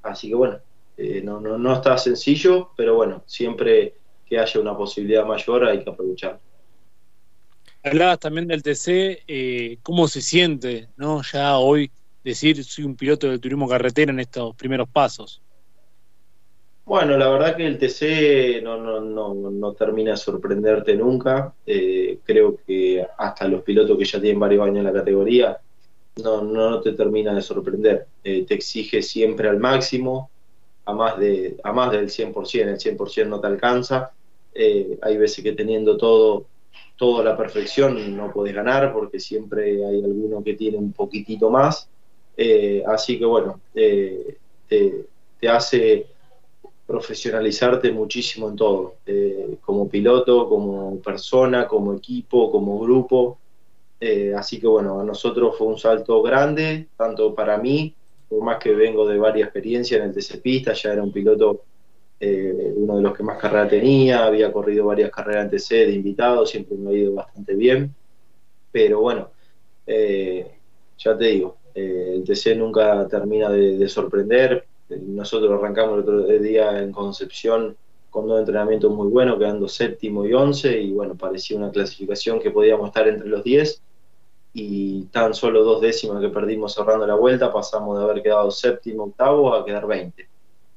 así 0.04 0.30
que 0.30 0.36
bueno, 0.36 0.60
no, 1.24 1.40
no, 1.40 1.58
no 1.58 1.74
está 1.74 1.98
sencillo, 1.98 2.72
pero 2.76 2.96
bueno, 2.96 3.24
siempre 3.26 3.96
que 4.26 4.40
haya 4.40 4.60
una 4.60 4.76
posibilidad 4.76 5.26
mayor 5.26 5.66
hay 5.66 5.84
que 5.84 5.90
aprovechar. 5.90 6.40
Hablabas 7.84 8.20
también 8.20 8.48
del 8.48 8.62
TC, 8.62 9.24
eh, 9.28 9.80
¿cómo 9.82 10.08
se 10.08 10.22
siente 10.22 10.90
no 10.98 11.22
ya 11.24 11.58
hoy 11.58 11.92
decir 12.24 12.64
soy 12.64 12.86
un 12.86 12.96
piloto 12.96 13.30
del 13.30 13.40
turismo 13.40 13.68
carretera 13.68 14.12
en 14.12 14.20
estos 14.20 14.56
primeros 14.56 14.88
pasos? 14.88 15.42
Bueno, 16.86 17.18
la 17.18 17.30
verdad 17.30 17.56
que 17.56 17.66
el 17.66 17.78
TC 17.78 18.62
no, 18.64 18.78
no, 18.78 19.00
no, 19.00 19.34
no 19.34 19.74
termina 19.74 20.12
de 20.12 20.18
sorprenderte 20.18 20.96
nunca. 20.96 21.54
Eh, 21.66 22.20
creo 22.24 22.58
que 22.66 23.06
hasta 23.18 23.48
los 23.48 23.62
pilotos 23.62 23.98
que 23.98 24.06
ya 24.06 24.20
tienen 24.20 24.40
varios 24.40 24.66
años 24.66 24.78
en 24.78 24.84
la 24.86 24.94
categoría 24.94 25.60
no, 26.24 26.42
no 26.42 26.82
te 26.82 26.94
termina 26.94 27.34
de 27.34 27.42
sorprender. 27.42 28.08
Eh, 28.24 28.46
te 28.46 28.56
exige 28.56 29.02
siempre 29.02 29.48
al 29.48 29.60
máximo, 29.60 30.31
a 30.86 30.94
más, 30.94 31.18
de, 31.20 31.58
a 31.64 31.72
más 31.72 31.92
del 31.92 32.10
100%, 32.10 32.70
el 32.70 32.80
100% 32.80 33.28
no 33.28 33.40
te 33.40 33.48
alcanza. 33.48 34.12
Eh, 34.54 34.98
hay 35.02 35.18
veces 35.18 35.44
que 35.44 35.54
teniendo 35.54 35.98
todo, 35.98 36.46
todo 36.98 37.22
a 37.22 37.24
la 37.24 37.38
perfección 37.38 38.16
no 38.18 38.32
puedes 38.32 38.54
ganar 38.54 38.92
porque 38.94 39.20
siempre 39.20 39.86
hay 39.86 40.04
alguno 40.04 40.44
que 40.44 40.54
tiene 40.56 40.78
un 40.78 40.92
poquitito 40.94 41.50
más. 41.50 41.88
así 42.88 43.20
que 43.20 43.26
bueno, 43.26 43.60
te, 43.74 44.38
te 44.68 45.50
hace 45.50 46.08
profesionalizarte 46.92 47.90
muchísimo 47.94 48.50
en 48.50 48.56
todo, 48.58 48.96
eh, 49.06 49.58
como 49.62 49.88
piloto, 49.88 50.50
como 50.50 51.00
persona, 51.00 51.66
como 51.66 51.94
equipo, 51.94 52.52
como 52.52 52.78
grupo. 52.80 53.38
Eh, 53.98 54.34
así 54.36 54.60
que 54.60 54.68
bueno, 54.68 55.00
a 55.00 55.04
nosotros 55.06 55.58
fue 55.58 55.68
un 55.68 55.80
salto 55.80 56.22
grande, 56.22 56.90
tanto 56.98 57.34
para 57.34 57.58
mí, 57.58 57.96
por 58.32 58.42
más 58.42 58.60
que 58.60 58.74
vengo 58.74 59.06
de 59.06 59.18
varias 59.18 59.48
experiencias 59.48 60.00
en 60.00 60.08
el 60.08 60.16
TC 60.16 60.42
Pista, 60.42 60.72
ya 60.72 60.94
era 60.94 61.04
un 61.04 61.12
piloto, 61.12 61.66
eh, 62.18 62.74
uno 62.78 62.96
de 62.96 63.02
los 63.02 63.14
que 63.14 63.24
más 63.24 63.38
carrera 63.38 63.68
tenía, 63.68 64.26
había 64.26 64.54
corrido 64.54 64.86
varias 64.86 65.12
carreras 65.12 65.44
en 65.44 65.52
TC 65.52 65.70
de 65.88 65.92
invitado, 65.92 66.46
siempre 66.46 66.78
me 66.78 66.92
ha 66.92 66.94
ido 66.94 67.14
bastante 67.14 67.54
bien. 67.56 67.94
Pero 68.72 69.02
bueno, 69.02 69.32
ya 69.86 71.18
te 71.18 71.26
digo, 71.26 71.58
el 71.76 72.24
TC 72.24 72.56
nunca 72.56 73.06
termina 73.10 73.50
de 73.50 73.90
sorprender, 73.90 74.66
nosotros 74.90 75.52
arrancamos 75.52 75.96
el 75.96 76.00
otro 76.00 76.22
día 76.40 76.82
en 76.82 76.94
Concepción 76.94 77.76
con 78.10 78.30
dos 78.30 78.40
entrenamientos 78.40 78.94
muy 78.94 79.10
buenos, 79.10 79.40
quedando 79.40 79.68
séptimo 79.68 80.26
y 80.26 80.34
once, 80.34 80.80
y 80.80 80.92
bueno, 80.94 81.16
parecía 81.16 81.58
una 81.58 81.70
clasificación 81.70 82.40
que 82.40 82.52
podíamos 82.52 82.88
estar 82.88 83.10
entre 83.10 83.28
los 83.28 83.44
diez, 83.44 83.82
y 84.54 85.06
tan 85.06 85.34
solo 85.34 85.64
dos 85.64 85.82
décimas 85.82 86.22
que 86.22 86.30
perdimos 86.30 86.74
cerrando 86.74 87.08
la 87.08 87.16
vuelta, 87.16 87.54
pasamos 87.54 87.98
de 87.98 88.04
haber 88.04 88.22
quedado 88.22 88.52
séptimo, 88.52 89.06
octavo, 89.06 89.54
a 89.54 89.66
quedar 89.66 89.88
veinte. 89.88 90.28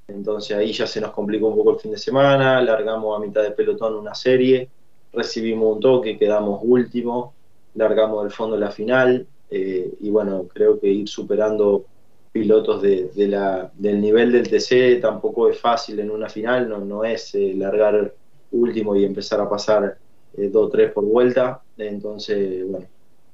Entonces 0.06 0.56
ahí 0.56 0.72
ya 0.72 0.86
se 0.86 1.00
nos 1.00 1.10
complicó 1.10 1.48
un 1.48 1.56
poco 1.56 1.72
el 1.72 1.80
fin 1.80 1.90
de 1.90 1.98
semana, 1.98 2.60
largamos 2.62 3.16
a 3.16 3.24
mitad 3.24 3.42
de 3.42 3.50
pelotón 3.50 3.94
una 3.94 4.14
serie, 4.14 4.68
recibimos 5.12 5.76
un 5.76 5.80
toque, 5.80 6.18
quedamos 6.18 6.60
último, 6.62 7.34
largamos 7.74 8.22
del 8.22 8.32
fondo 8.32 8.56
la 8.56 8.70
final, 8.70 9.26
eh, 9.50 9.94
y 10.00 10.10
bueno, 10.10 10.46
creo 10.52 10.78
que 10.78 10.88
ir 10.88 11.08
superando 11.08 11.86
pilotos 12.32 12.82
de, 12.82 13.10
la, 13.28 13.70
del 13.74 14.00
nivel 14.00 14.32
del 14.32 14.48
TC 14.48 15.00
tampoco 15.00 15.48
es 15.48 15.58
fácil 15.58 16.00
en 16.00 16.10
una 16.10 16.28
final, 16.28 16.68
no, 16.68 16.78
no 16.80 17.04
es 17.04 17.34
eh, 17.34 17.54
largar 17.56 18.12
último 18.50 18.96
y 18.96 19.04
empezar 19.04 19.40
a 19.40 19.48
pasar 19.48 19.96
eh, 20.36 20.48
dos 20.48 20.66
o 20.66 20.68
tres 20.68 20.92
por 20.92 21.04
vuelta, 21.04 21.62
entonces, 21.78 22.68
bueno, 22.68 22.86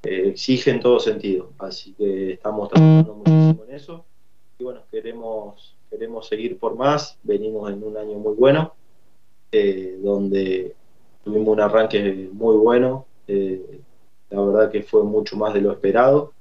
exige 0.02 0.70
en 0.70 0.80
todo 0.80 0.98
sentido, 0.98 1.50
así 1.58 1.92
que 1.94 2.32
estamos 2.32 2.68
trabajando 2.70 3.14
muchísimo 3.14 3.64
en 3.68 3.74
eso 3.74 4.04
y 4.58 4.64
bueno, 4.64 4.80
queremos, 4.90 5.76
queremos 5.90 6.26
seguir 6.26 6.58
por 6.58 6.76
más, 6.76 7.18
venimos 7.22 7.70
en 7.70 7.82
un 7.82 7.96
año 7.96 8.18
muy 8.18 8.34
bueno, 8.34 8.74
donde 10.02 10.74
tuvimos 11.24 11.48
un 11.48 11.60
arranque 11.60 12.28
muy 12.32 12.56
bueno, 12.56 13.06
la 13.26 14.40
verdad 14.40 14.70
que 14.70 14.82
fue 14.82 15.04
mucho 15.04 15.36
más 15.36 15.52
de 15.54 15.60
lo 15.60 15.72
esperado 15.72 16.32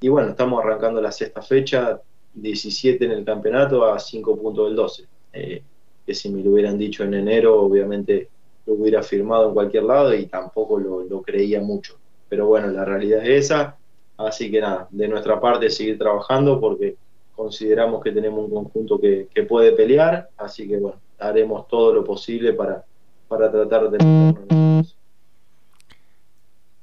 y 0.00 0.08
bueno, 0.08 0.30
estamos 0.30 0.62
arrancando 0.62 1.00
la 1.00 1.10
sexta 1.10 1.42
fecha, 1.42 2.00
17 2.34 3.04
en 3.04 3.12
el 3.12 3.24
campeonato 3.24 3.84
a 3.84 3.98
5 3.98 4.36
puntos 4.36 4.66
del 4.66 4.76
12. 4.76 5.04
Eh, 5.32 5.62
que 6.04 6.14
si 6.14 6.28
me 6.28 6.42
lo 6.42 6.52
hubieran 6.52 6.78
dicho 6.78 7.02
en 7.02 7.14
enero, 7.14 7.60
obviamente 7.60 8.28
lo 8.66 8.74
hubiera 8.74 9.02
firmado 9.02 9.48
en 9.48 9.54
cualquier 9.54 9.84
lado 9.84 10.14
y 10.14 10.26
tampoco 10.26 10.78
lo, 10.78 11.22
creía 11.22 11.60
mucho. 11.60 11.98
Pero 12.28 12.46
bueno, 12.46 12.68
la 12.68 12.84
realidad 12.84 13.24
es 13.24 13.46
esa. 13.46 13.76
Así 14.16 14.50
que 14.50 14.60
nada, 14.60 14.88
de 14.90 15.08
nuestra 15.08 15.40
parte 15.40 15.70
seguir 15.70 15.98
trabajando 15.98 16.58
porque 16.60 16.96
consideramos 17.34 18.02
que 18.02 18.12
tenemos 18.12 18.44
un 18.44 18.50
conjunto 18.50 18.98
que, 18.98 19.28
puede 19.48 19.72
pelear. 19.72 20.30
Así 20.36 20.66
que 20.66 20.78
bueno, 20.78 20.98
haremos 21.18 21.68
todo 21.68 21.92
lo 21.92 22.04
posible 22.04 22.52
para, 22.52 22.84
para 23.28 23.50
tratar 23.50 23.90
de 23.90 23.98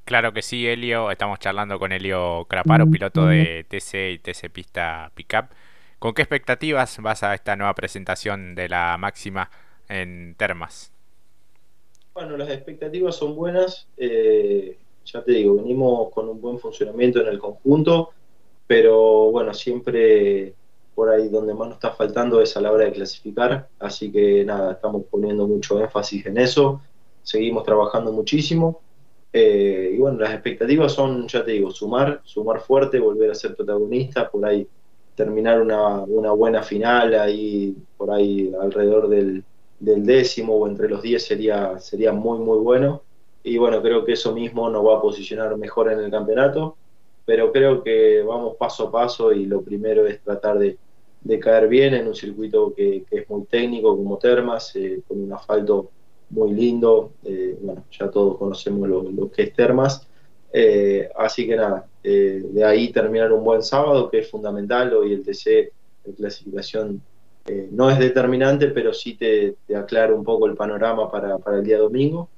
Claro 0.05 0.33
que 0.33 0.41
sí, 0.41 0.67
Elio. 0.67 1.09
Estamos 1.09 1.39
charlando 1.39 1.79
con 1.79 1.91
Elio 1.91 2.45
Craparo, 2.45 2.85
piloto 2.87 3.25
de 3.25 3.65
TC 3.67 4.11
y 4.11 4.19
TC 4.19 4.49
Pista 4.51 5.11
Pickup. 5.15 5.45
¿Con 5.97 6.13
qué 6.13 6.21
expectativas 6.21 6.99
vas 7.01 7.23
a 7.23 7.33
esta 7.33 7.55
nueva 7.55 7.73
presentación 7.73 8.55
de 8.55 8.67
la 8.67 8.97
máxima 8.97 9.49
en 9.87 10.35
Termas? 10.37 10.91
Bueno, 12.13 12.35
las 12.35 12.49
expectativas 12.49 13.15
son 13.15 13.35
buenas. 13.35 13.87
Eh, 13.97 14.77
ya 15.05 15.23
te 15.23 15.31
digo, 15.31 15.55
venimos 15.55 16.11
con 16.11 16.29
un 16.29 16.41
buen 16.41 16.59
funcionamiento 16.59 17.21
en 17.21 17.27
el 17.27 17.39
conjunto, 17.39 18.09
pero 18.67 19.31
bueno, 19.31 19.53
siempre 19.53 20.53
por 20.95 21.09
ahí 21.09 21.27
donde 21.29 21.53
más 21.53 21.67
nos 21.67 21.77
está 21.77 21.91
faltando 21.91 22.41
es 22.41 22.55
a 22.55 22.61
la 22.61 22.71
hora 22.71 22.85
de 22.85 22.91
clasificar. 22.91 23.67
Así 23.79 24.11
que 24.11 24.45
nada, 24.45 24.73
estamos 24.73 25.03
poniendo 25.09 25.47
mucho 25.47 25.79
énfasis 25.81 26.25
en 26.27 26.37
eso. 26.37 26.81
Seguimos 27.23 27.63
trabajando 27.63 28.11
muchísimo 28.11 28.81
eh, 29.35 29.91
y 29.95 29.97
bueno, 29.97 30.19
las 30.19 30.31
expectativas 30.31 30.93
son, 30.93 31.27
ya 31.27 31.43
te 31.43 31.51
digo, 31.51 31.71
sumar, 31.71 32.21
sumar 32.23 32.61
fuerte, 32.61 32.99
volver 32.99 33.31
a 33.31 33.35
ser 33.35 33.55
protagonista, 33.55 34.29
por 34.29 34.45
ahí 34.45 34.67
terminar 35.15 35.59
una, 35.59 36.05
buena 36.33 36.61
final, 36.61 37.15
ahí 37.15 37.75
por 37.97 38.11
ahí 38.11 38.53
alrededor 38.61 39.09
del, 39.09 39.43
décimo 39.79 40.55
o 40.55 40.67
entre 40.67 40.87
los 40.87 41.01
diez 41.01 41.25
sería, 41.25 41.77
sería 41.79 42.13
muy, 42.13 42.39
muy 42.39 42.59
bueno. 42.59 43.01
Y 43.43 43.57
bueno, 43.57 43.81
creo 43.81 44.05
que 44.05 44.13
eso 44.13 44.33
mismo 44.33 44.69
nos 44.69 44.85
va 44.85 44.97
a 44.97 45.01
posicionar 45.01 45.55
mejor 45.57 45.91
en 45.91 45.99
el 45.99 46.09
campeonato, 46.09 46.77
pero 47.25 47.51
creo 47.51 47.83
que 47.83 48.21
vamos 48.23 48.55
paso 48.57 48.87
a 48.87 48.91
paso 48.91 49.33
y 49.33 49.45
lo 49.45 49.61
primero 49.61 50.07
es 50.07 50.21
tratar 50.21 50.57
de, 50.57 50.77
caer 51.39 51.67
bien 51.67 51.93
en 51.93 52.07
un 52.07 52.15
circuito 52.15 52.73
que, 52.73 53.05
es 53.09 53.29
muy 53.29 53.43
técnico 53.43 53.95
como 53.95 54.17
Termas, 54.17 54.75
eh, 54.75 55.01
con 55.07 55.21
un 55.21 55.33
asfalto 55.33 55.89
muy 56.29 56.53
lindo. 56.53 57.11
Eh, 57.23 57.57
bueno, 57.61 57.83
ya 57.91 58.09
todos 58.09 58.37
conocemos 58.37 58.87
lo, 58.87 59.29
que 59.29 59.43
es 59.43 59.53
Termas. 59.53 60.07
Eh, 60.51 61.09
así 61.17 61.47
que 61.47 61.55
nada, 61.55 61.87
de 62.01 62.63
ahí 62.63 62.91
terminar 62.91 63.31
un 63.33 63.43
buen 63.43 63.63
sábado, 63.63 64.09
que 64.09 64.19
es 64.19 64.29
fundamental. 64.29 64.93
Hoy 64.93 65.13
el 65.13 65.23
TC 65.23 65.71
de 66.05 66.13
clasificación 66.15 67.01
no 67.71 67.89
es 67.89 67.99
determinante, 67.99 68.67
pero 68.67 68.93
sí 68.93 69.15
te, 69.15 69.55
aclara 69.75 70.13
un 70.13 70.23
poco 70.23 70.45
el 70.47 70.55
panorama 70.55 71.09
para, 71.11 71.37
el 71.57 71.63
día 71.63 71.77
domingo. 71.77 72.29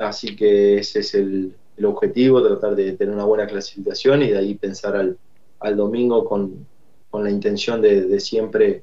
Así 0.00 0.34
que 0.34 0.78
ese 0.78 1.00
es 1.00 1.14
el, 1.14 1.54
objetivo, 1.82 2.42
tratar 2.42 2.74
de 2.74 2.92
tener 2.92 3.14
una 3.14 3.24
buena 3.24 3.46
clasificación 3.46 4.22
y 4.22 4.28
de 4.28 4.38
ahí 4.38 4.54
pensar 4.54 4.96
al, 4.96 5.16
al 5.60 5.76
domingo 5.76 6.24
con, 6.24 6.66
la 7.12 7.30
intención 7.30 7.80
de, 7.80 8.20
siempre 8.20 8.82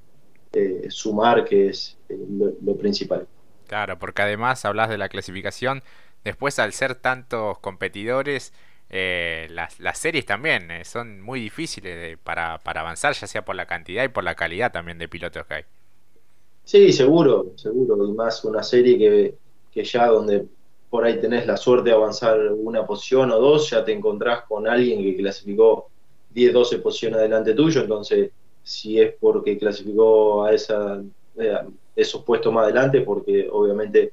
sumar, 0.90 1.46
que 1.46 1.70
es 1.70 1.98
lo 2.10 2.76
principal. 2.76 3.28
Claro, 3.68 4.00
porque 4.00 4.22
además 4.22 4.64
hablas 4.66 4.90
de 4.90 4.98
la 4.98 5.10
clasificación. 5.10 5.84
Después, 6.24 6.58
al 6.60 6.74
ser 6.74 6.96
tantos 6.96 7.60
competidores, 7.60 8.54
eh, 8.90 9.48
las, 9.52 9.80
las, 9.80 9.98
series 9.98 10.26
también 10.26 10.72
eh, 10.72 10.86
son 10.86 11.22
muy 11.22 11.40
difíciles 11.40 12.18
para, 12.24 12.60
para 12.60 12.82
avanzar, 12.82 13.14
ya 13.14 13.28
sea 13.28 13.44
por 13.44 13.56
la 13.56 13.66
cantidad 13.66 14.04
y 14.04 14.08
por 14.08 14.24
la 14.24 14.36
calidad 14.36 14.72
también 14.72 14.98
de 14.98 15.08
pilotos 15.08 15.46
que 15.46 15.54
hay. 15.54 15.64
Sí, 16.64 16.92
seguro, 16.92 17.54
seguro. 17.56 18.08
Y 18.08 18.14
más 18.14 18.44
una 18.44 18.64
serie 18.64 18.98
que, 18.98 19.36
que 19.72 19.84
ya 19.84 20.08
donde 20.08 20.48
por 20.90 21.06
ahí 21.06 21.20
tenés 21.20 21.46
la 21.46 21.58
suerte 21.58 21.90
de 21.90 21.96
avanzar 21.96 22.52
una 22.54 22.86
posición 22.86 23.32
o 23.32 23.40
dos, 23.40 23.70
ya 23.70 23.84
te 23.84 23.92
encontrás 23.92 24.44
con 24.44 24.68
alguien 24.68 25.02
que 25.02 25.18
clasificó 25.18 25.90
10, 26.34 26.54
12 26.54 26.80
posiciones 26.80 27.20
adelante 27.20 27.54
tuyo. 27.54 27.82
Entonces, 27.82 28.32
si 28.64 29.00
es 29.00 29.14
porque 29.20 29.58
clasificó 29.58 30.44
a 30.44 30.54
esa 30.54 31.02
eh, 31.38 31.56
esos 31.96 32.24
puestos 32.24 32.54
más 32.54 32.66
adelante 32.66 33.02
porque 33.02 33.48
obviamente 33.52 34.12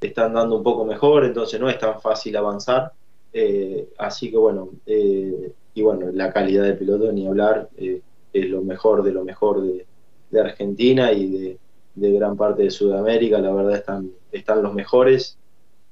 están 0.00 0.34
dando 0.34 0.56
un 0.56 0.62
poco 0.62 0.84
mejor, 0.84 1.24
entonces 1.24 1.60
no 1.60 1.68
es 1.68 1.78
tan 1.78 2.00
fácil 2.00 2.36
avanzar. 2.36 2.92
Eh, 3.32 3.88
así 3.98 4.30
que 4.30 4.36
bueno, 4.36 4.70
eh, 4.86 5.52
y 5.74 5.82
bueno, 5.82 6.10
la 6.12 6.32
calidad 6.32 6.64
de 6.64 6.74
piloto, 6.74 7.12
ni 7.12 7.26
hablar, 7.26 7.68
es 7.76 8.48
lo 8.48 8.62
mejor 8.62 9.02
de 9.02 9.12
lo 9.12 9.24
mejor 9.24 9.62
de, 9.62 9.86
Argentina 10.40 11.12
y 11.12 11.58
de, 11.94 12.12
gran 12.12 12.36
parte 12.36 12.62
de 12.64 12.70
Sudamérica, 12.70 13.38
la 13.38 13.52
verdad 13.52 13.76
están, 13.76 14.10
están 14.32 14.62
los 14.62 14.74
mejores. 14.74 15.36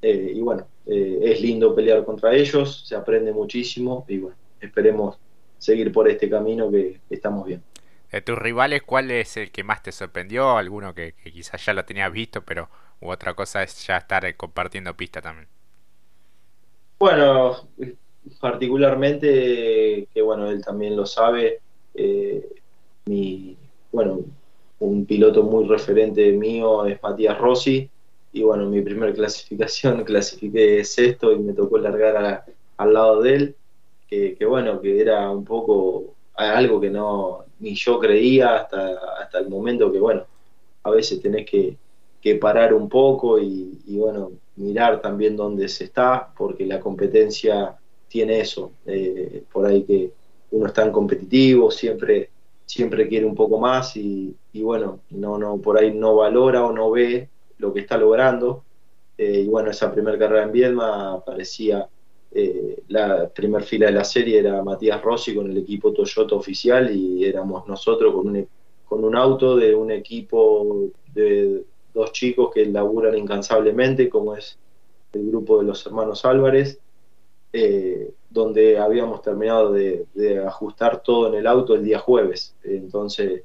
Y 0.01 0.41
bueno, 0.41 0.67
es 0.87 1.41
lindo 1.41 1.75
pelear 1.75 2.05
contra 2.05 2.35
ellos, 2.35 2.85
se 2.87 2.95
aprende 2.95 3.33
muchísimo 3.33 4.05
y 4.09 4.19
bueno, 4.19 4.37
esperemos 4.61 5.19
seguir 5.59 5.93
por 5.93 6.09
este 6.09 6.31
camino 6.31 6.71
que 6.71 7.01
estamos 7.11 7.47
bien. 7.47 7.63
De 8.11 8.23
tus 8.23 8.39
rivales, 8.39 8.83
¿cuál 8.83 9.11
es 9.11 9.37
el 9.37 9.51
que 9.51 9.65
más 9.65 9.83
te 9.83 9.93
sorprendió? 9.93 10.57
¿Alguno 10.57 10.95
que, 10.95 11.15
quizás 11.31 11.65
ya 11.65 11.75
lo 11.75 11.85
tenías 11.85 12.11
visto, 12.11 12.43
pero 12.43 12.71
u 13.01 13.11
otra 13.11 13.35
cosa 13.35 13.63
es 13.63 13.87
ya 13.87 13.99
estar 13.99 14.25
eh, 14.25 14.35
compartiendo 14.35 14.97
pista 14.97 15.21
también? 15.21 15.47
Bueno, 16.99 17.69
particularmente, 18.41 20.09
que 20.13 20.23
bueno, 20.23 20.49
él 20.51 20.65
también 20.65 20.97
lo 20.97 21.05
sabe, 21.05 21.61
eh, 21.95 22.49
mi, 23.05 23.57
bueno, 23.93 24.21
un 24.79 25.05
piloto 25.05 25.43
muy 25.43 25.67
referente 25.67 26.33
mío 26.33 26.87
es 26.87 27.03
Matías 27.03 27.37
Rossi, 27.39 27.91
y 28.33 28.43
bueno, 28.43 28.67
mi 28.67 28.83
primera 28.83 29.13
clasificación 29.13 30.05
clasifiqué 30.05 30.85
sexto 30.85 31.33
y 31.33 31.39
me 31.39 31.53
tocó 31.53 31.79
largar 31.79 32.45
al 32.77 32.93
lado 32.93 33.23
de 33.23 33.35
él, 33.35 33.57
que, 34.09 34.35
que, 34.37 34.45
bueno, 34.47 34.81
que 34.81 35.01
era 35.01 35.31
un 35.31 35.45
poco 35.45 36.15
algo 36.35 36.81
que 36.81 36.91
no 36.91 37.45
ni 37.61 37.75
yo 37.75 37.99
creía 37.99 38.57
hasta, 38.57 38.99
hasta 39.21 39.39
el 39.41 39.49
momento 39.49 39.91
que 39.91 39.99
bueno, 39.99 40.25
a 40.85 40.91
veces 40.91 41.21
tenés 41.21 41.49
que, 41.49 41.77
que 42.21 42.37
parar 42.37 42.75
un 42.75 42.89
poco 42.89 43.39
y, 43.39 43.81
y, 43.87 43.97
bueno, 43.97 44.33
mirar 44.57 45.01
también 45.01 45.37
dónde 45.37 45.69
se 45.69 45.85
está, 45.85 46.33
porque 46.37 46.67
la 46.67 46.81
competencia 46.81 47.77
tiene 48.09 48.41
eso, 48.41 48.73
eh, 48.87 49.43
por 49.53 49.67
ahí 49.67 49.83
que 49.83 50.13
uno 50.51 50.67
es 50.67 50.73
tan 50.73 50.91
competitivo, 50.91 51.71
siempre, 51.71 52.31
siempre 52.65 53.09
quiere 53.09 53.27
un 53.27 53.35
poco 53.35 53.59
más 53.59 53.97
y, 53.97 54.35
y, 54.53 54.63
bueno, 54.63 55.01
no, 55.11 55.39
no, 55.39 55.59
por 55.59 55.79
ahí 55.79 55.93
no 55.93 56.17
valora 56.17 56.65
o 56.65 56.73
no 56.73 56.91
ve 56.91 57.29
lo 57.59 57.73
que 57.73 57.81
está 57.81 57.97
logrando. 57.97 58.65
Eh, 59.17 59.41
y 59.41 59.49
bueno, 59.49 59.71
esa 59.71 59.93
primera 59.93 60.19
carrera 60.19 60.45
en 60.45 60.53
Viedma 60.53 61.23
parecía 61.25 61.89
eh, 62.31 62.83
la 62.89 63.29
primera 63.29 63.65
fila 63.65 63.87
de 63.87 63.93
la 63.93 64.05
serie 64.05 64.39
era 64.39 64.63
Matías 64.63 65.03
Rossi 65.03 65.35
con 65.35 65.51
el 65.51 65.59
equipo 65.59 65.93
Toyota 65.93 66.35
oficial 66.35 66.95
y 66.95 67.25
éramos 67.25 67.67
nosotros 67.67 68.15
con 68.15 68.29
un, 68.29 68.49
con 68.85 69.05
un 69.05 69.17
auto 69.17 69.57
de 69.57 69.75
un 69.75 69.91
equipo 69.91 70.91
de 71.15 71.65
dos 71.95 72.13
chicos 72.13 72.51
que 72.55 72.67
laburan 72.67 73.17
incansablemente, 73.17 74.09
como 74.09 74.37
es 74.37 74.59
el 75.13 75.29
grupo 75.31 75.59
de 75.59 75.65
los 75.65 75.85
hermanos 75.87 76.25
Álvarez, 76.25 76.79
eh, 77.53 78.13
donde 78.31 78.79
habíamos 78.79 79.23
terminado 79.23 79.73
de, 79.73 80.07
ajustar 80.47 81.03
todo 81.03 81.29
en 81.29 81.35
el 81.35 81.47
auto 81.47 81.75
el 81.75 81.85
día 81.85 81.99
jueves. 81.99 82.55
Entonces 82.63 83.43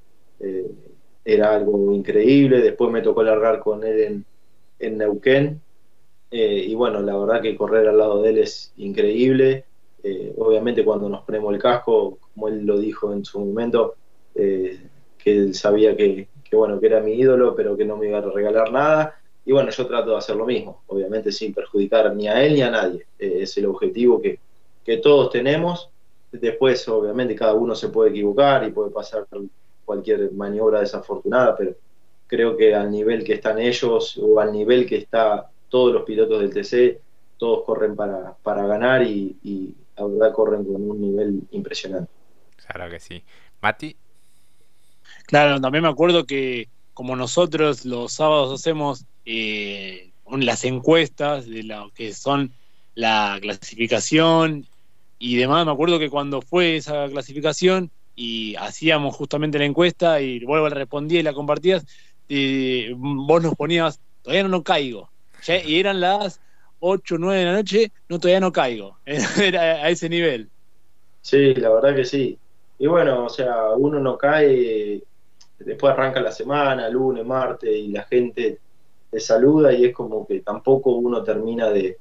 era 1.26 1.56
algo 1.56 1.94
increíble. 1.94 2.62
Después 2.62 2.92
me 2.92 3.02
tocó 3.02 3.24
largar 3.24 3.60
con 3.60 3.84
él 3.84 4.00
en, 4.02 4.26
en 4.80 4.98
Neuquén. 4.98 5.62
Eh, 6.32 6.66
y 6.68 6.76
bueno, 6.76 7.02
la 7.02 7.18
verdad 7.18 7.42
que 7.42 7.56
correr 7.56 7.88
al 7.88 7.98
lado 7.98 8.22
de 8.22 8.30
él 8.32 8.38
es 8.40 8.74
increíble. 8.78 9.66
obviamente 10.38 10.84
cuando 10.84 11.08
nos 11.08 11.24
ponemos 11.24 11.54
el 11.54 11.62
casco, 11.62 12.18
como 12.34 12.48
él 12.48 12.66
lo 12.66 12.78
dijo 12.78 13.14
en 13.14 13.24
su 13.24 13.40
momento, 13.40 13.96
que 15.24 15.32
él 15.32 15.56
sabía 15.56 15.96
que, 15.96 16.28
que, 16.44 16.56
bueno, 16.56 16.80
que 16.80 16.88
era 16.88 17.00
mi 17.00 17.14
ídolo, 17.14 17.56
pero 17.56 17.78
que 17.78 17.86
no 17.86 17.98
me 17.98 18.08
iba 18.08 18.18
a 18.18 18.22
regalar 18.22 18.72
nada. 18.72 19.16
Y 19.46 19.52
bueno, 19.52 19.72
yo 19.72 19.88
trato 19.88 20.12
de 20.12 20.18
hacer 20.18 20.36
lo 20.36 20.46
mismo, 20.46 20.84
obviamente 20.88 21.32
sin 21.32 21.54
perjudicar 21.54 22.16
ni 22.16 22.28
a 22.28 22.44
él 22.44 22.54
ni 22.56 22.62
a 22.62 22.72
nadie. 22.72 23.06
Eh, 23.20 23.40
es 23.42 23.58
el 23.58 23.66
objetivo 23.66 24.22
que, 24.22 24.40
que, 24.86 24.98
todos 24.98 25.32
tenemos. 25.32 25.90
Después, 26.32 26.88
obviamente, 26.88 27.36
cada 27.36 27.54
uno 27.54 27.76
se 27.76 27.90
puede 27.90 28.12
equivocar 28.12 28.66
y 28.68 28.72
puede 28.72 28.92
pasar 28.92 29.28
cualquier 29.86 30.32
maniobra 30.34 30.80
desafortunada, 30.80 31.56
pero 31.56 31.76
creo 32.28 32.58
que 32.58 32.74
al 32.74 32.92
nivel 32.92 33.24
que 33.24 33.34
están 33.34 33.60
ellos 33.60 34.18
o 34.22 34.40
al 34.40 34.52
nivel 34.52 34.86
que 34.86 34.98
está 34.98 35.50
todos 35.70 35.94
los 35.94 36.04
pilotos 36.04 36.40
del 36.40 36.54
TC, 36.54 37.02
todos 37.38 37.64
corren 37.66 37.96
para, 37.96 38.36
para 38.44 38.66
ganar 38.66 39.04
y, 39.04 39.38
y 39.44 39.76
la 39.98 40.06
verdad 40.06 40.34
corren 40.34 40.64
con 40.64 40.90
un 40.90 41.02
nivel 41.02 41.42
impresionante. 41.52 42.12
Claro 42.66 42.90
que 42.90 43.00
sí. 43.00 43.24
Mati. 43.62 43.96
Claro, 45.26 45.60
también 45.60 45.84
me 45.84 45.90
acuerdo 45.90 46.26
que 46.26 46.70
como 46.94 47.16
nosotros 47.16 47.86
los 47.86 48.14
sábados 48.14 48.60
hacemos 48.60 49.06
eh, 49.26 50.12
las 50.32 50.64
encuestas 50.64 51.48
de 51.48 51.64
lo 51.64 51.92
que 51.92 52.14
son 52.14 52.54
la 52.96 53.38
clasificación 53.42 54.68
y 55.20 55.38
demás. 55.38 55.66
Me 55.66 55.72
acuerdo 55.72 56.00
que 56.00 56.10
cuando 56.10 56.42
fue 56.42 56.78
esa 56.78 57.08
clasificación 57.10 57.92
y 58.16 58.56
hacíamos 58.56 59.16
justamente 59.16 59.60
la 59.60 59.66
encuesta 59.66 60.22
y 60.22 60.44
vuelvo 60.46 60.68
a 60.68 60.70
respondía 60.70 61.20
y 61.20 61.24
la 61.24 61.34
compartías, 61.34 61.86
eh, 62.30 62.94
vos 62.96 63.42
nos 63.42 63.56
ponías, 63.56 64.00
todavía 64.22 64.48
no, 64.48 64.64
caigo. 64.64 65.10
Y 65.66 65.80
eran 65.80 66.00
las 66.00 66.40
8, 66.80 67.18
9 67.20 67.40
de 67.40 67.46
la 67.46 67.54
noche, 67.54 67.92
no, 68.10 68.20
todavía 68.20 68.40
no 68.40 68.52
caigo. 68.52 68.98
Era 69.06 69.62
a 69.84 69.90
ese 69.90 70.10
nivel. 70.10 70.50
Sí, 71.22 71.54
la 71.56 71.70
verdad 71.70 71.96
que 71.96 72.06
sí. 72.06 72.38
Y 72.80 72.88
bueno, 72.88 73.26
o 73.26 73.30
sea, 73.30 73.70
uno 73.72 74.00
no 74.00 74.18
cae, 74.18 75.02
después 75.60 75.94
arranca 75.94 76.20
la 76.22 76.32
semana, 76.32 76.90
lunes, 76.90 77.26
martes, 77.26 77.74
y 77.74 77.90
la 77.90 78.04
gente 78.04 78.60
te 79.10 79.20
saluda 79.20 79.72
y 79.72 79.86
es 79.86 79.94
como 79.94 80.26
que 80.26 80.40
tampoco 80.40 80.92
uno 80.92 81.24
termina 81.24 81.70
de, 81.70 81.98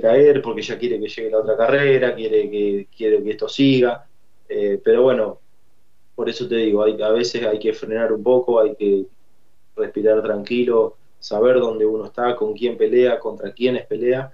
caer 0.00 0.40
porque 0.40 0.62
ya 0.62 0.78
quiere 0.78 1.00
que 1.00 1.08
llegue 1.08 1.30
la 1.30 1.38
otra 1.38 1.56
carrera, 1.56 2.14
quiere 2.14 2.48
que, 2.48 2.86
quiere 2.94 3.22
que 3.22 3.30
esto 3.30 3.48
siga. 3.48 4.06
Eh, 4.48 4.80
pero 4.84 5.02
bueno, 5.02 5.40
por 6.20 6.28
eso 6.28 6.46
te 6.46 6.56
digo, 6.56 6.82
hay, 6.82 7.00
a 7.00 7.08
veces 7.08 7.46
hay 7.46 7.58
que 7.58 7.72
frenar 7.72 8.12
un 8.12 8.22
poco, 8.22 8.60
hay 8.60 8.74
que 8.74 9.06
respirar 9.74 10.22
tranquilo, 10.22 10.96
saber 11.18 11.58
dónde 11.58 11.86
uno 11.86 12.04
está, 12.04 12.36
con 12.36 12.52
quién 12.52 12.76
pelea, 12.76 13.18
contra 13.18 13.54
quiénes 13.54 13.86
pelea. 13.86 14.30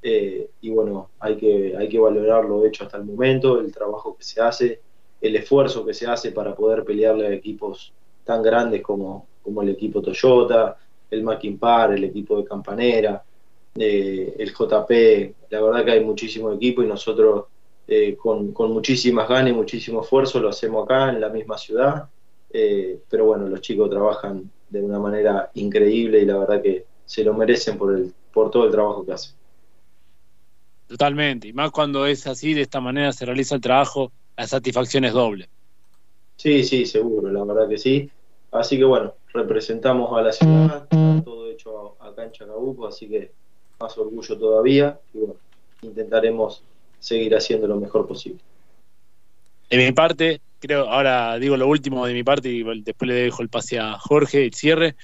Eh, 0.00 0.48
y 0.60 0.70
bueno, 0.70 1.10
hay 1.18 1.34
que, 1.36 1.74
hay 1.76 1.88
que 1.88 1.98
valorar 1.98 2.44
lo 2.44 2.64
hecho 2.64 2.84
hasta 2.84 2.98
el 2.98 3.04
momento, 3.04 3.58
el 3.58 3.72
trabajo 3.72 4.16
que 4.16 4.22
se 4.22 4.40
hace, 4.40 4.80
el 5.20 5.34
esfuerzo 5.34 5.84
que 5.84 5.92
se 5.92 6.06
hace 6.06 6.30
para 6.30 6.54
poder 6.54 6.84
pelearle 6.84 7.26
a 7.26 7.32
equipos 7.32 7.92
tan 8.22 8.40
grandes 8.40 8.80
como, 8.80 9.26
como 9.42 9.60
el 9.62 9.70
equipo 9.70 10.00
Toyota, 10.00 10.76
el 11.10 11.24
Maquimpar, 11.24 11.94
el 11.94 12.04
equipo 12.04 12.38
de 12.38 12.44
Campanera, 12.44 13.24
eh, 13.74 14.36
el 14.38 14.54
JP, 14.54 15.34
la 15.50 15.60
verdad 15.60 15.84
que 15.84 15.90
hay 15.90 16.04
muchísimo 16.04 16.52
equipo 16.52 16.80
y 16.80 16.86
nosotros 16.86 17.46
eh, 17.86 18.16
con, 18.16 18.54
muchísimas 18.72 19.28
ganas 19.28 19.50
y 19.50 19.54
muchísimo 19.54 20.02
esfuerzo 20.02 20.40
lo 20.40 20.48
hacemos 20.48 20.84
acá 20.84 21.10
en 21.10 21.20
la 21.20 21.28
misma 21.28 21.58
ciudad, 21.58 22.08
eh, 22.50 22.98
pero 23.08 23.26
bueno, 23.26 23.46
los 23.46 23.60
chicos 23.60 23.90
trabajan 23.90 24.50
de 24.70 24.82
una 24.82 24.98
manera 24.98 25.50
increíble 25.54 26.20
y 26.20 26.24
la 26.24 26.38
verdad 26.38 26.62
que 26.62 26.86
se 27.04 27.22
lo 27.22 27.34
merecen 27.34 27.76
por, 27.76 27.94
el, 27.94 28.14
por 28.32 28.50
todo 28.50 28.64
el 28.64 28.70
trabajo 28.70 29.04
que 29.04 29.12
hacen. 29.12 29.34
Totalmente, 30.86 31.48
y 31.48 31.52
más 31.52 31.70
cuando 31.70 32.06
es 32.06 32.26
así, 32.26 32.54
de 32.54 32.62
esta 32.62 32.80
manera 32.80 33.12
se 33.12 33.26
realiza 33.26 33.54
el 33.54 33.60
trabajo, 33.60 34.12
la 34.36 34.46
satisfacción 34.46 35.04
es 35.04 35.12
doble. 35.12 35.48
Sí, 36.36 36.64
sí, 36.64 36.86
seguro, 36.86 37.30
la 37.30 37.44
verdad 37.44 37.68
que 37.68 37.78
sí. 37.78 38.10
Así 38.50 38.78
que 38.78 38.84
bueno, 38.84 39.14
representamos 39.32 40.16
a 40.16 40.22
la 40.22 40.32
ciudad, 40.32 40.88
todo 41.24 41.50
hecho 41.50 41.96
acá 42.00 42.24
en 42.24 42.32
Chacabuco, 42.32 42.86
así 42.86 43.08
que 43.08 43.32
más 43.80 43.96
orgullo 43.98 44.38
todavía 44.38 45.00
y 45.12 45.18
bueno, 45.18 45.40
intentaremos 45.82 46.62
seguir 47.04 47.36
haciendo 47.36 47.66
lo 47.66 47.76
mejor 47.76 48.06
posible. 48.06 48.40
De 49.68 49.76
mi 49.76 49.92
parte, 49.92 50.40
creo, 50.58 50.88
ahora 50.88 51.38
digo 51.38 51.56
lo 51.56 51.68
último 51.68 52.06
de 52.06 52.14
mi 52.14 52.22
parte 52.22 52.48
y 52.48 52.62
después 52.80 53.08
le 53.08 53.14
dejo 53.14 53.42
el 53.42 53.50
pase 53.50 53.78
a 53.78 53.98
Jorge, 53.98 54.44
el 54.46 54.54
cierre. 54.54 54.96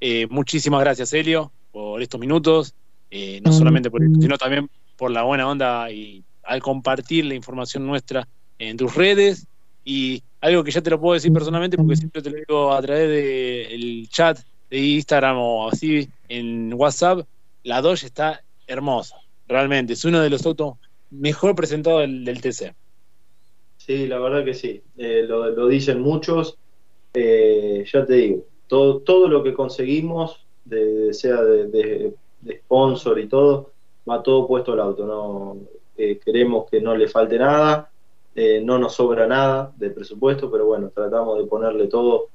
Eh, 0.00 0.28
muchísimas 0.30 0.80
gracias, 0.80 1.12
Helio, 1.12 1.50
por 1.72 2.00
estos 2.00 2.20
minutos, 2.20 2.74
eh, 3.10 3.40
no 3.44 3.52
solamente 3.52 3.90
por 3.90 4.02
esto, 4.02 4.20
sino 4.20 4.38
también 4.38 4.70
por 4.96 5.10
la 5.10 5.24
buena 5.24 5.48
onda 5.48 5.90
y 5.90 6.22
al 6.44 6.62
compartir 6.62 7.24
la 7.24 7.34
información 7.34 7.84
nuestra 7.84 8.28
en 8.58 8.76
tus 8.76 8.94
redes 8.94 9.46
y 9.84 10.22
algo 10.40 10.62
que 10.62 10.70
ya 10.70 10.82
te 10.82 10.90
lo 10.90 11.00
puedo 11.00 11.14
decir 11.14 11.32
personalmente 11.32 11.76
porque 11.76 11.96
siempre 11.96 12.22
te 12.22 12.30
lo 12.30 12.36
digo 12.36 12.72
a 12.72 12.80
través 12.80 13.08
del 13.08 14.08
chat 14.08 14.38
de 14.70 14.78
Instagram 14.78 15.36
o 15.36 15.68
así 15.68 16.08
en 16.28 16.72
WhatsApp, 16.74 17.26
la 17.64 17.82
Dodge 17.82 18.04
está 18.04 18.40
hermosa, 18.68 19.16
realmente. 19.48 19.94
Es 19.94 20.04
uno 20.04 20.20
de 20.20 20.30
los 20.30 20.46
autos 20.46 20.74
mejor 21.10 21.54
presentados 21.54 22.02
del, 22.02 22.40
TC. 22.40 22.74
Sí, 23.76 24.06
la 24.06 24.18
verdad 24.18 24.44
que 24.44 24.54
sí. 24.54 24.82
Eh, 24.96 25.24
lo, 25.26 25.66
dicen 25.66 26.00
muchos. 26.00 26.56
Eh, 27.14 27.84
ya 27.92 28.06
te 28.06 28.14
digo, 28.14 28.44
todo, 28.68 29.00
todo 29.00 29.28
lo 29.28 29.42
que 29.42 29.52
conseguimos, 29.52 30.46
de, 30.64 31.12
sea 31.12 31.42
de, 31.42 32.14
sponsor 32.48 33.18
y 33.18 33.26
todo, 33.26 33.72
va 34.08 34.22
todo 34.22 34.46
puesto 34.46 34.72
al 34.72 34.80
auto. 34.80 35.06
No 35.06 35.56
eh, 35.96 36.20
queremos 36.24 36.70
que 36.70 36.80
no 36.80 36.96
le 36.96 37.08
falte 37.08 37.38
nada 37.38 37.90
eh, 38.34 38.60
no 38.62 38.78
nos 38.78 38.94
sobra 38.94 39.26
nada 39.26 39.72
de 39.76 39.90
presupuesto, 39.90 40.50
pero 40.50 40.64
bueno, 40.66 40.90
tratamos 40.94 41.38
de 41.38 41.46
ponerle 41.46 41.88
todo 41.88 42.28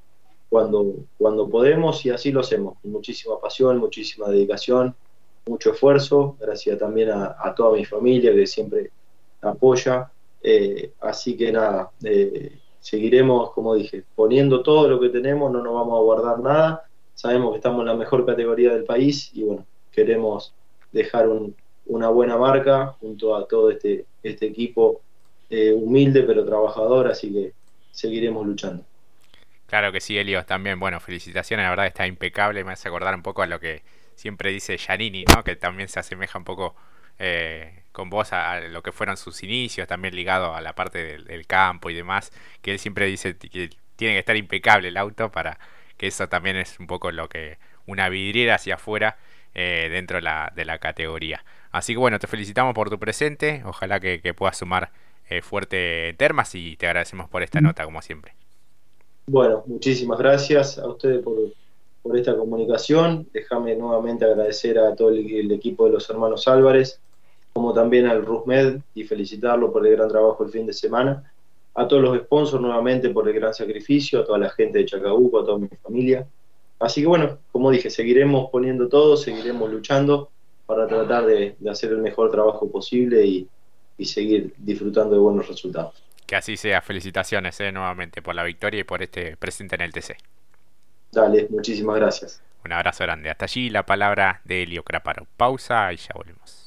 cuando, 0.48 0.94
cuando 1.16 1.48
podemos 1.48 2.04
y 2.04 2.10
así 2.10 2.30
lo 2.30 2.40
hacemos, 2.40 2.78
con 2.80 2.92
muchísima 2.92 3.40
pasión, 3.40 3.78
muchísima 3.78 4.28
dedicación, 4.28 4.94
mucho 5.46 5.72
esfuerzo, 5.72 6.36
gracias 6.40 6.78
también 6.78 7.10
a, 7.10 7.54
toda 7.56 7.76
mi 7.76 7.84
familia 7.84 8.32
que 8.32 8.46
siempre 8.46 8.90
apoya. 9.40 10.10
Eh, 10.42 10.92
así 11.00 11.36
que 11.36 11.52
nada, 11.52 11.90
eh, 12.04 12.52
seguiremos, 12.80 13.52
como 13.52 13.74
dije, 13.74 14.04
poniendo 14.14 14.62
todo 14.62 14.88
lo 14.88 15.00
que 15.00 15.08
tenemos, 15.08 15.50
no 15.50 15.62
nos 15.62 15.74
vamos 15.74 15.98
a 15.98 16.02
guardar 16.02 16.38
nada, 16.40 16.84
sabemos 17.14 17.52
que 17.52 17.56
estamos 17.56 17.80
en 17.80 17.86
la 17.86 17.94
mejor 17.94 18.26
categoría 18.26 18.72
del 18.72 18.84
país 18.84 19.30
y 19.34 19.42
bueno, 19.42 19.66
queremos 19.90 20.52
dejar 20.92 21.28
una 21.86 22.08
buena 22.10 22.36
marca 22.36 22.94
junto 23.00 23.34
a 23.34 23.46
todo 23.46 23.70
este, 23.70 24.04
este 24.22 24.46
equipo 24.46 25.00
eh, 25.48 25.72
humilde 25.72 26.22
pero 26.22 26.44
trabajador, 26.44 27.08
así 27.08 27.32
que 27.32 27.52
seguiremos 27.92 28.46
luchando. 28.46 28.84
Claro 29.66 29.90
que 29.90 30.00
sí, 30.00 30.16
Elio, 30.16 30.44
también, 30.44 30.78
bueno, 30.78 31.00
felicitaciones, 31.00 31.64
la 31.64 31.70
verdad 31.70 31.86
está 31.86 32.06
impecable, 32.06 32.62
me 32.62 32.72
hace 32.72 32.88
acordar 32.88 33.14
un 33.14 33.22
poco 33.22 33.42
a 33.42 33.46
lo 33.46 33.58
que 33.58 33.82
siempre 34.16 34.50
dice 34.50 34.76
Giannini, 34.78 35.24
¿no? 35.34 35.44
Que 35.44 35.54
también 35.54 35.88
se 35.88 36.00
asemeja 36.00 36.38
un 36.38 36.44
poco 36.44 36.74
eh, 37.18 37.84
con 37.92 38.10
vos 38.10 38.32
a, 38.32 38.60
lo 38.60 38.82
que 38.82 38.92
fueron 38.92 39.16
sus 39.16 39.42
inicios, 39.42 39.86
también 39.86 40.14
ligado 40.14 40.54
a 40.54 40.60
la 40.60 40.74
parte 40.74 41.18
del, 41.18 41.46
campo 41.46 41.88
y 41.88 41.94
demás, 41.94 42.32
que 42.60 42.72
él 42.72 42.78
siempre 42.78 43.06
dice 43.06 43.36
que 43.36 43.70
tiene 43.96 44.14
que 44.14 44.18
estar 44.18 44.36
impecable 44.36 44.88
el 44.88 44.96
auto 44.96 45.30
para 45.30 45.58
que 45.96 46.08
eso 46.08 46.28
también 46.28 46.56
es 46.56 46.78
un 46.78 46.86
poco 46.86 47.10
lo 47.12 47.28
que 47.28 47.58
una 47.86 48.08
vidriera 48.08 48.56
hacia 48.56 48.74
afuera 48.74 49.16
eh, 49.54 49.88
dentro 49.90 50.16
de 50.16 50.22
la, 50.22 50.52
de 50.54 50.64
la, 50.66 50.78
categoría. 50.78 51.44
Así 51.70 51.94
que 51.94 51.98
bueno, 51.98 52.18
te 52.18 52.26
felicitamos 52.26 52.74
por 52.74 52.90
tu 52.90 52.98
presente, 52.98 53.62
ojalá 53.64 54.00
que, 54.00 54.34
puedas 54.34 54.58
sumar 54.58 54.90
eh, 55.30 55.40
fuerte 55.40 56.10
en 56.10 56.16
Termas 56.16 56.54
y 56.54 56.76
te 56.76 56.86
agradecemos 56.86 57.30
por 57.30 57.42
esta 57.42 57.60
nota 57.60 57.84
como 57.84 58.02
siempre. 58.02 58.34
Bueno, 59.26 59.64
muchísimas 59.66 60.18
gracias 60.18 60.78
a 60.78 60.86
ustedes 60.86 61.22
por, 61.22 61.34
esta 62.14 62.36
comunicación. 62.36 63.26
Déjame 63.32 63.74
nuevamente 63.74 64.24
agradecer 64.24 64.78
a 64.78 64.94
todo 64.94 65.10
el, 65.10 65.50
equipo 65.50 65.86
de 65.86 65.92
los 65.92 66.08
hermanos 66.08 66.46
Álvarez, 66.46 67.00
como 67.52 67.72
también 67.72 68.06
al 68.06 68.24
RUSMED 68.24 68.80
y 68.94 69.04
felicitarlo 69.04 69.72
por 69.72 69.86
el 69.86 69.96
gran 69.96 70.08
trabajo 70.08 70.44
el 70.44 70.50
fin 70.50 70.66
de 70.66 70.72
semana. 70.72 71.32
A 71.74 71.88
todos 71.88 72.02
los 72.02 72.18
sponsors 72.18 72.62
nuevamente 72.62 73.10
por 73.10 73.28
el 73.28 73.34
gran 73.34 73.52
sacrificio, 73.52 74.20
a 74.20 74.24
toda 74.24 74.38
la 74.38 74.50
gente 74.50 74.78
de 74.78 74.86
Chacabuco, 74.86 75.40
a 75.40 75.44
toda 75.44 75.58
mi 75.58 75.68
familia. 75.82 76.26
Así 76.78 77.00
que 77.00 77.06
bueno, 77.06 77.38
como 77.52 77.70
dije, 77.70 77.90
seguiremos 77.90 78.50
poniendo 78.50 78.88
todo, 78.88 79.16
seguiremos 79.16 79.70
luchando 79.70 80.30
para 80.66 80.86
tratar 80.86 81.26
de, 81.26 81.56
hacer 81.70 81.90
el 81.92 81.98
mejor 81.98 82.30
trabajo 82.30 82.70
posible 82.70 83.24
y, 83.24 83.48
y 83.98 84.04
seguir 84.04 84.54
disfrutando 84.58 85.14
de 85.14 85.20
buenos 85.20 85.48
resultados. 85.48 86.06
Que 86.26 86.36
así 86.36 86.56
sea. 86.56 86.82
Felicitaciones 86.82 87.58
eh, 87.60 87.70
nuevamente 87.72 88.20
por 88.20 88.34
la 88.34 88.42
victoria 88.42 88.80
y 88.80 88.84
por 88.84 89.02
este 89.02 89.36
presente 89.36 89.76
en 89.76 89.82
el 89.82 89.92
TC. 89.92 90.16
Dale, 91.12 91.46
muchísimas 91.50 91.96
gracias. 91.96 92.42
Un 92.64 92.72
abrazo 92.72 93.04
grande. 93.04 93.30
Hasta 93.30 93.44
allí 93.44 93.70
la 93.70 93.86
palabra 93.86 94.40
de 94.44 94.64
Elio 94.64 94.82
Craparo. 94.82 95.26
Pausa 95.36 95.92
y 95.92 95.96
ya 95.96 96.12
volvemos. 96.14 96.65